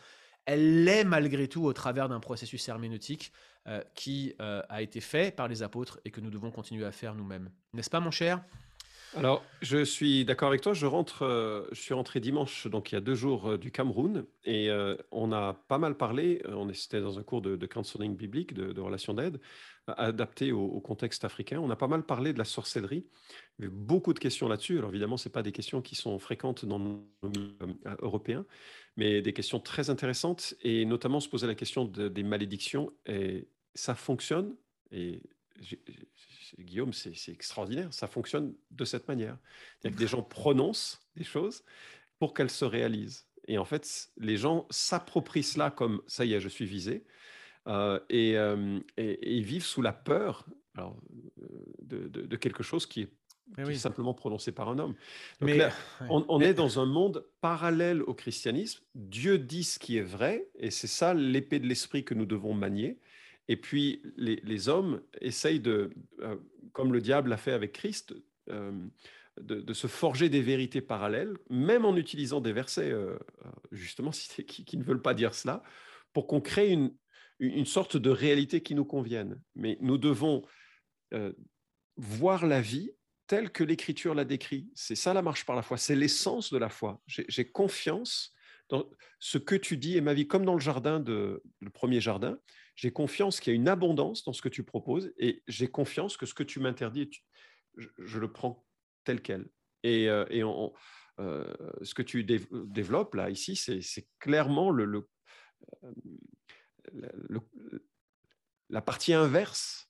[0.47, 3.33] elle l'est malgré tout au travers d'un processus herméneutique
[3.67, 6.93] euh, qui euh, a été fait par les apôtres et que nous devons continuer à
[6.93, 7.51] faire nous-mêmes.
[7.75, 8.43] N'est-ce pas mon cher?
[9.17, 10.73] Alors, je suis d'accord avec toi.
[11.23, 14.71] Euh, je suis rentré dimanche, donc il y a deux jours euh, du Cameroun, et
[14.71, 16.43] euh, on a pas mal parlé.
[16.47, 19.41] On était dans un cours de, counseling biblique, de, relations d'aide,
[19.87, 21.59] adapté au, contexte africain.
[21.59, 23.07] On a pas mal parlé de la sorcellerie.
[23.59, 24.79] Il y avait beaucoup de questions là-dessus.
[24.79, 27.57] Alors évidemment, c'est pas des questions qui sont fréquentes dans nos milieux
[28.01, 28.45] européens,
[28.97, 32.93] mais des questions très intéressantes, et notamment se poser la question des malédictions.
[33.07, 34.55] Et ça fonctionne.
[36.59, 37.93] Guillaume, c'est extraordinaire.
[37.93, 39.37] Ça fonctionne de cette manière.
[39.83, 41.65] Que des gens prononcent des choses
[42.19, 43.27] pour qu'elles se réalisent.
[43.47, 47.05] Et en fait, les gens s'approprient cela comme ça y est, je suis visé.
[47.67, 50.97] Euh, euh, et, ils vivent sous la peur alors,
[51.83, 54.95] de, quelque chose qui est, simplement prononcé par un homme.
[55.41, 55.69] Donc Mais,
[56.09, 58.85] on, on est dans un monde parallèle au christianisme.
[58.95, 62.55] Dieu dit ce qui est vrai, et c'est ça l'épée de l'esprit que nous devons
[62.55, 62.99] manier.
[63.49, 65.91] Et puis, les, hommes essayent de,
[66.21, 66.37] euh,
[66.73, 68.15] comme le diable l'a fait avec Christ,
[68.51, 68.73] euh,
[69.41, 73.19] de, se forger des vérités parallèles, même en utilisant des versets, euh,
[73.73, 74.11] justement,
[74.47, 75.63] qui, ne veulent pas dire cela,
[76.13, 76.95] pour qu'on crée une,
[77.39, 79.41] une, sorte de réalité qui nous convienne.
[79.55, 80.43] Mais nous devons
[81.97, 82.91] voir la vie
[83.27, 84.69] telle que l'Écriture l'a décrit.
[84.75, 87.01] C'est ça la marche par la foi, c'est l'essence de la foi.
[87.07, 88.35] J'ai confiance
[88.69, 88.89] dans
[89.19, 92.39] ce que tu dis et ma vie, comme dans le jardin, de, le premier jardin.
[92.79, 96.17] J'ai confiance qu'il y a une abondance dans ce que tu proposes et j'ai confiance
[96.17, 97.11] que ce que tu m'interdis,
[97.77, 98.65] je, le prends
[99.03, 99.49] tel quel.
[99.83, 100.25] Et, euh,
[101.19, 105.09] euh, ce que tu développes là, ici, c'est clairement le,
[105.83, 105.93] euh,
[106.93, 107.41] le,
[108.71, 109.88] la partie inverse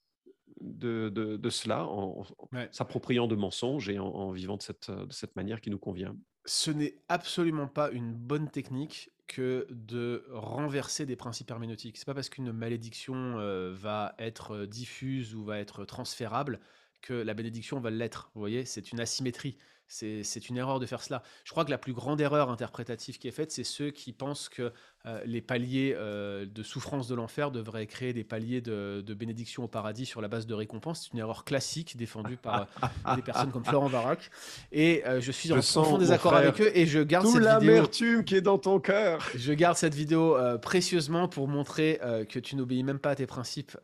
[0.60, 2.24] de, de, cela en,
[2.70, 6.16] s'appropriant de mensonges et en, vivant de cette, de cette manière qui nous convient.
[6.46, 11.98] Ce n'est absolument pas une bonne technique que de renverser des principes herméneutiques.
[11.98, 16.60] C'est pas parce qu'une malédiction euh, va être diffuse ou va être transférable
[17.02, 18.30] que la bénédiction va l'être.
[18.34, 19.56] Vous voyez, c'est une asymétrie.
[19.88, 21.22] C'est une erreur de faire cela.
[21.44, 24.50] Je crois que la plus grande erreur interprétative qui est faite, c'est ceux qui pensent
[24.50, 24.70] que
[25.06, 29.68] euh, les paliers euh, de souffrance de l'enfer devraient créer des paliers de, bénédiction au
[29.68, 31.04] paradis sur la base de récompense.
[31.04, 34.30] C'est une erreur classique défendue par euh, des personnes comme Florent Varac.
[34.72, 37.48] Et je suis en profond désaccord avec eux et je garde cette vidéo.
[37.48, 39.26] l'amertume qui est dans ton cœur.
[39.34, 43.76] Je garde cette vidéo précieusement pour montrer que tu n'obéis même pas à tes principes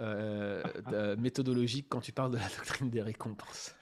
[1.16, 3.74] méthodologiques quand tu parles de la doctrine des récompenses.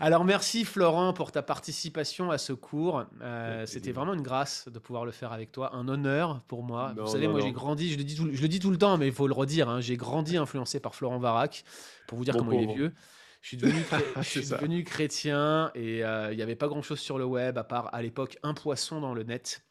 [0.00, 3.04] Alors merci Florent pour ta participation à ce cours.
[3.22, 6.94] Euh, c'était vraiment une grâce de pouvoir le faire avec toi, un honneur pour moi.
[6.96, 8.98] Vous savez, moi j'ai grandi, je le, dis tout, je le dis tout le temps,
[8.98, 11.64] mais il faut le redire, hein, j'ai grandi influencé par Florent Varac,
[12.06, 12.92] pour vous dire comment il est vieux.
[13.40, 13.82] Je suis devenu,
[14.16, 17.64] je suis devenu chrétien et euh, il n'y avait pas grand-chose sur le web à
[17.64, 19.64] part à l'époque un poisson dans le net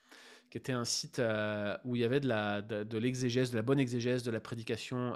[0.49, 3.61] qui était un site euh, où il y avait de, la, de, l'exégèse, de la
[3.61, 5.13] bonne exégèse, de la prédication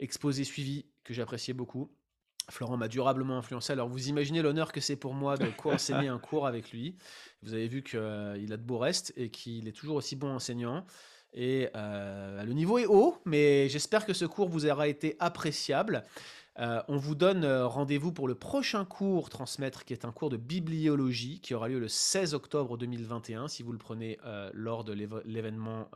[0.00, 1.90] exposée, suivie, que j'appréciais beaucoup.
[2.50, 3.72] Florent m'a durablement influencé.
[3.72, 6.96] Alors vous imaginez l'honneur que c'est pour moi de co-enseigner un cours avec lui.
[7.42, 10.84] Vous avez vu qu'il a de beaux restes et qu'il est toujours aussi bon enseignant.
[11.34, 16.04] Et euh, le niveau est haut, mais j'espère que ce cours vous aura été appréciable.
[16.58, 20.28] Euh, on vous donne euh, rendez-vous pour le prochain cours Transmettre, qui est un cours
[20.28, 24.82] de bibliologie, qui aura lieu le 16 octobre 2021, si vous le prenez euh, lors
[24.82, 24.92] de
[25.24, 25.88] l'événement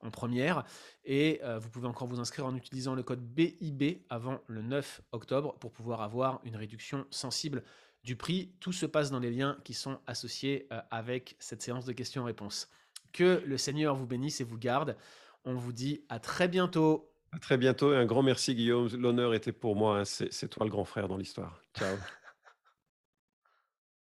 [0.00, 0.64] en première.
[1.04, 5.54] Et vous pouvez encore vous inscrire en utilisant le code BIB avant le 9 octobre
[5.58, 7.62] pour pouvoir avoir une réduction sensible
[8.02, 8.52] du prix.
[8.60, 12.68] Tout se passe dans les liens qui sont associés avec cette séance de questions-réponses.
[13.12, 14.96] Que le Seigneur vous bénisse et vous garde.
[15.44, 17.13] On vous dit à très bientôt.
[17.34, 18.88] À très bientôt et un grand merci Guillaume.
[18.96, 20.00] L'honneur était pour moi.
[20.00, 20.04] Hein.
[20.04, 21.60] C'est toi le grand frère dans l'histoire.
[21.76, 21.96] Ciao.